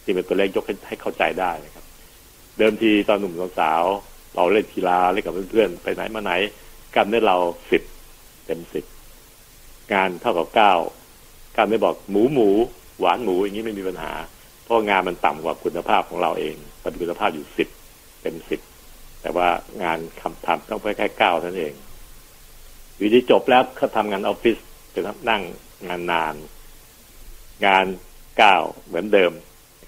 [0.03, 1.85] ที่เป็นตัวเลขยกให้เข้าใจได้นะครับ
[2.57, 3.83] เดิมทีตอนหนุ่มสาว
[4.35, 6.33] เราเล่นกีฬาเล่นกับเพื่อนๆไปไหนมาไหน
[6.93, 7.37] กล้ามเนื้อเรา
[7.71, 7.83] สิบ
[8.45, 8.85] เต็มสิบ
[9.93, 10.73] งานเท่ากับเก้า
[11.57, 12.49] การไม่บอกหมูหมู
[12.99, 14.13] หวานหมูอย่างนี้ไม่มีปัญหา
[14.63, 17.69] เพราะงานมันต่ำกว่าคุณภาพของเราเองมันคุณภาพอยู่สิบ
[18.21, 18.61] เต็มสิบ
[19.21, 19.47] แต่ว่า
[19.83, 21.73] งานคำทำต้องไปแค่เก้าเท่านั้นเอง
[22.97, 24.57] อยู่ที่จบแล้วเขาทำงานออฟฟิศ
[24.93, 25.41] จะนั่ง
[25.87, 26.35] งานนาน
[27.65, 27.85] งาน
[28.37, 28.55] เก้า
[28.87, 29.31] เหมือนเดิม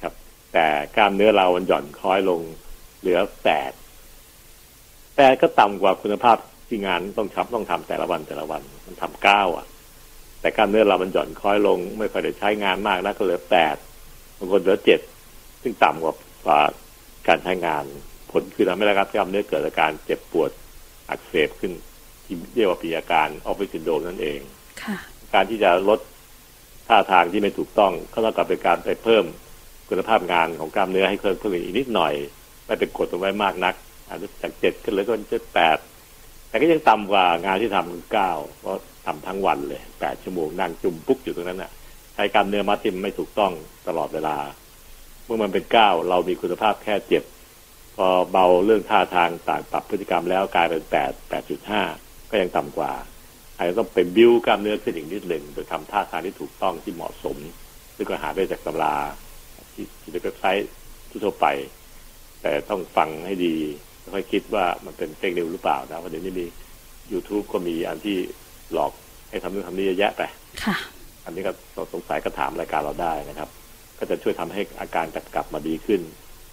[0.04, 0.14] ครับ
[0.54, 2.42] แต่กล้ามเนื้อเรามันหย่อนคล้อยลง
[3.00, 3.72] เหลือแปด
[5.16, 9.66] แปดก็ต่ำกว่าคุณภาพที่งานต้องทำต้องทำแต่ละวันแต่ละวัน มันทำเก้าอะ
[10.42, 13.76] แต่กล้ามเนื้อเรามันหย่อนคล้อยลง ไม่ค่อยได้ใช้งานมากนะก็เหลือแปด
[14.38, 15.00] บางคนเหลือเจ็ด
[15.62, 16.60] ซึ่งต่ำกว่า
[17.28, 17.86] การใช้งาน
[18.32, 20.52] ผลคือทำให้ร่างกายเนื้อเกิดอาการเจ็บปวด
[21.10, 21.72] อักเสบขึ้น
[22.26, 24.40] ที่เรียกว่าปีอาการออฟฟิศซินโดรมนั่นเอง
[24.82, 24.98] ค่ะ
[25.34, 26.00] การที่จะลด
[26.88, 29.26] ท่าทางที่ไม่ถูกต้องก็เท่ากับเป็นการไปเพิ่ม
[29.90, 32.14] คุณภาพงานของกล้ามเนื้อให้เพิ่มขึ้นอีกนิดหน่อย
[32.66, 33.76] ไม่เป็นกดเอาไว้มากนัก
[34.08, 35.78] อาจจะจากเจ็ดก็เหลือก็เจ็ดแปด
[36.48, 38.80] แต่ก็ยังต่ำกว่างานที่ทำเก้าเพราะ
[39.10, 41.72] ทำทั้งวันเลยแปดชั่วโมงนั่งจุ้มปุ๊กอยู่ตรงนั้นน่ะ
[42.14, 43.51] ใช้กล้ามเนื้อมัดติมไม่ถูกต้อง
[43.88, 44.38] ตลอดเวลา
[45.26, 47.24] เมื่อมันเป็นเก้าเรามีคุณภาพแค่เจ็ด
[47.95, 51.82] พอเบาเรื่องท่าทางต่างปรับพฤติกรรมแล้วกลายเป็นแปดแปดจุดห้า
[52.30, 52.91] ก็ยังต่ำกว่า
[53.55, 57.38] อาจจะต้องเป็นบิวกล้ามเนื้อขึ้นอีกนิดหนึ่งโดยทำท่าทางที่ถูกต้องที่เหมาะสม
[57.95, 58.95] ซึ่งก็หาได้จากตำรา
[59.74, 60.70] ที่ที่ในเว็บไซต์
[61.24, 61.47] ทั่วไป
[62.41, 63.55] แต่ต้องฟังให้ดี
[64.14, 66.45] ค่อยคิดว่ามันเป็นเฟกนิวหรือเปล่านะเพราะเดี๋ยวนี้มี
[67.12, 68.18] YouTube ก็มีอันที่
[68.74, 68.92] หลอก
[69.30, 70.22] ให้ทำนู่นทำนี่เยอะแยะไป
[70.64, 70.76] ค่ะ
[71.26, 71.52] อันนี้ก็
[71.94, 73.50] สงสัยก็ถามรายการเราได้นะครับ
[74.00, 76.02] ก็จะช่วยทำให้อาการกลับกลับมาดีขึ้น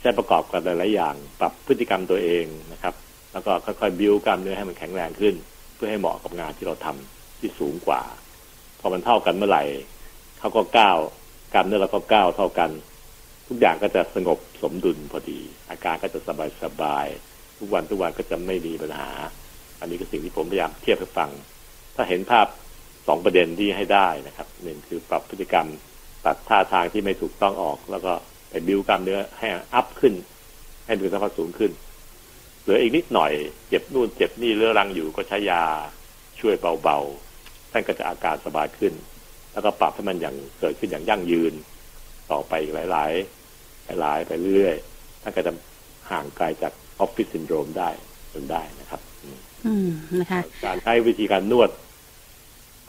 [0.01, 2.95] ใช้ประกอบกันหลายๆอย่าง ปรับพฤติกรรมตัวเองนะครับ
[3.33, 5.35] แล้วก็ค่อยๆบิวกล้ามเนื้อให้มันแข็งแรงขึ้น
[5.75, 8.03] เพื่อให้เหมาะกับงานที่เราทำที่สูงกว่า
[8.81, 9.65] พอมันเท่ากันเมื่อไหร่
[10.39, 10.99] เขาก็ก้าว
[11.53, 12.71] กล้ามเนื้อเราก็ก้าวเท่ากัน
[13.49, 15.41] ทุกอย่างก็จะสงบสมดุลพอดี
[15.71, 17.07] อาการก็จะสบายสบาย
[17.59, 19.11] ทุกวันทุกวันก็จะไม่มีปัญหา
[19.81, 21.31] อันนี้คือสิ่งที่ผมพยายามเทียบให้ฟัง
[21.97, 22.47] ถ้าเห็นภาพ
[23.09, 25.67] สองประเด็นที่ให้ได้นะครับหนึ่งคือปรับพฤติกรรม
[26.25, 28.13] ตัดท่าทางที่ไม่ถูกต้องออก แล้วก็
[28.51, 30.15] ไปบิวกล้ามเนื้อให้อัพขึ้น
[30.87, 31.71] ให้มีสภาพสูงขึ้น
[32.63, 33.33] เหลืออีกนิดหน่อย
[33.69, 35.63] เจ็บนู่นเจ็บนี่เรื้อรังอยู่ก็ใช้ยา
[36.41, 38.93] ช่วยเบาๆท่านก็จะอาการสบายขึ้น
[39.53, 41.53] แล้วก็ปรับให้มันอย่างเกิดขึ้นอย่างยั่งยืน
[42.31, 45.53] ต่อไปอีกหลายๆหลายๆไปเรื่อยๆท่านก็จะ
[46.11, 47.91] ห่างไกลจากออฟฟิศซินโดรมได้
[48.33, 49.01] จนได้นะครับ
[49.67, 49.89] อืม
[50.21, 51.71] นะคะ การใช้วิธีการนวด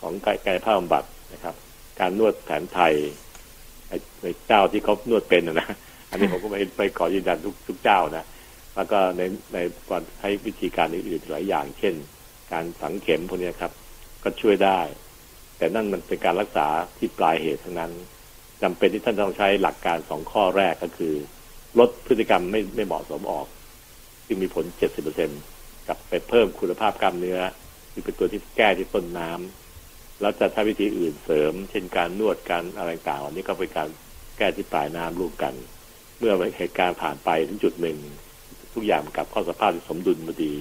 [0.01, 1.55] ของกายกายภาพบำบัดนะครับ
[1.99, 2.93] การนวดแผนไทย
[4.23, 5.67] ในเจ้าที่เขานวดเป็นนะ
[6.09, 8.25] อันนี้ผมก็ไม่ไปขอยืนยันทุกทุกเจ้านะ
[8.75, 9.21] แล้วก็ใน
[9.53, 9.57] ใน
[9.89, 11.93] การใช้วิธีการอื่นๆหลายอย่าง เช่น
[12.51, 13.71] การฝังเข็มพวกนี้ครับ
[14.23, 14.79] ก็ช่วยได้
[15.57, 16.67] แต่นั่นมันเป็นการรักษา
[16.97, 17.91] ที่ปลายเหตุทั้งนั้น
[18.61, 21.13] จำเป็นที่ท่านต้องใช้หลักการสองข้อแรกก็คือ
[21.79, 23.47] ลดพฤติกรรมไม่ไม่เหมาะสมออก
[24.27, 25.29] จึงมีผลเจ็ดสิบเปอร์เซ็น
[25.87, 27.39] กับไปเพิ่มคุณภาพกล้ามเนื้อ
[27.91, 29.66] ที่เป็นตัวที่แก้ที่ต้นน้ำ
[30.21, 33.89] แล้วจะใช้วิธีอื่นเสริม เช่นการนวดการอะไรต่างๆอันนี้ก็เป็นการ
[34.37, 35.53] แก้ที่ปลายน้ำร่วมกัน
[36.19, 37.97] เมื่อเหตุการณ์ผ่านไปถึงจุดหนึ่ง
[38.73, 40.53] ทุกอย่างกลับเข้าสภาพที่สมดุลพอดี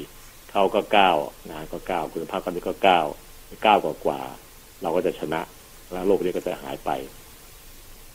[0.50, 1.16] เขาก็ก้าว
[1.50, 3.07] งานก็ก้าวคุณภาพกล้ามเนื้ก็ก้าว
[3.64, 4.20] ก้าวกว่า
[4.82, 5.40] เราก็จะชนะ
[5.92, 6.90] แล้วโรคนี้ก็จะหายไป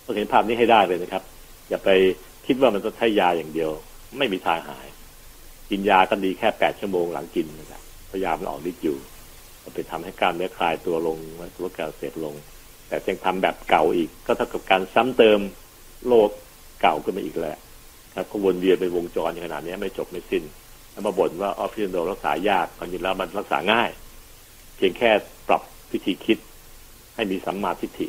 [0.05, 1.23] ต้องเห็นภาพนี้ให้ได้เลยนะครับ
[1.69, 1.89] อย่าไป
[2.45, 3.71] คิดว่ามันจะใช้ยาอย่างเดียว
[4.17, 4.87] ไม่มีทางหาย
[5.69, 7.81] กินยาก็ดีแค่แปดชั่วโมงหลังกินนะครับ
[8.11, 8.97] พยายามมันออกฤทธิ์อยู่
[9.63, 11.17] มันไปทำให้กล้ามเนื้อคลายตัวลง
[11.63, 12.35] ลดการอักเสบลง
[12.87, 15.39] แต่ยังทำแบบเก่าอีก ก็เท่ากับการซ้ำเติม
[16.07, 16.29] โรค
[16.81, 17.57] เก่าขึ้นมาอีกแหล้ว
[18.15, 20.43] ครับก็วนเวียนเป็นวงจรอย่างขนาดนี้ไม่จบไม่สิ้น
[20.91, 23.89] แล้วมาบ่นว่าออฟฟิศโดรักษายากความจริงแล้วมันรักษาง่าย
[24.75, 25.09] เพียงแค่
[25.47, 26.37] ปรับวิธีคิด
[27.15, 28.07] ให้มีสัมมาทิฏฐิ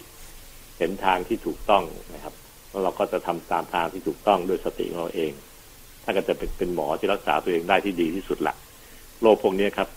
[0.79, 1.85] เห็นทางที่ถูกต้อง
[2.15, 2.35] นะครับ
[2.71, 5.33] แล้วเราก็จะทำตามทางที่ถูกต้องด้วยสติของเราเอง
[6.05, 8.55] ถ้าก็จะเป็นเป็นหมอที่รักษาตัวเองได้ที่ดีที่สุดละ
[9.23, 9.89] โรคพวกนี้ครับ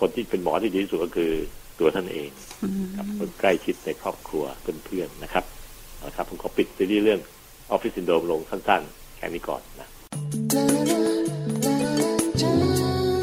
[0.00, 1.32] คนที่เป็นหมอที่ดีที่สุดก็คือ
[1.78, 2.30] ตัวท่านเอง
[2.96, 4.44] ครับคนใกล้ชิดในครอบครัว
[4.84, 5.44] เพื่อนๆนะครับ
[6.06, 7.20] นะครับผมขอปิดซีรีส์เรื่อง
[7.70, 9.88] ออฟฟิศซินโดรมลงสั้นๆ แค่นี้ก่อนนะ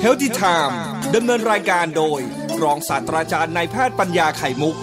[0.03, 0.76] Healthy Time
[1.15, 2.19] ดำเนินรายการโดย
[2.63, 4.76] รองศาสตราจารย์นายแพทย์ปัญญาไข่มุก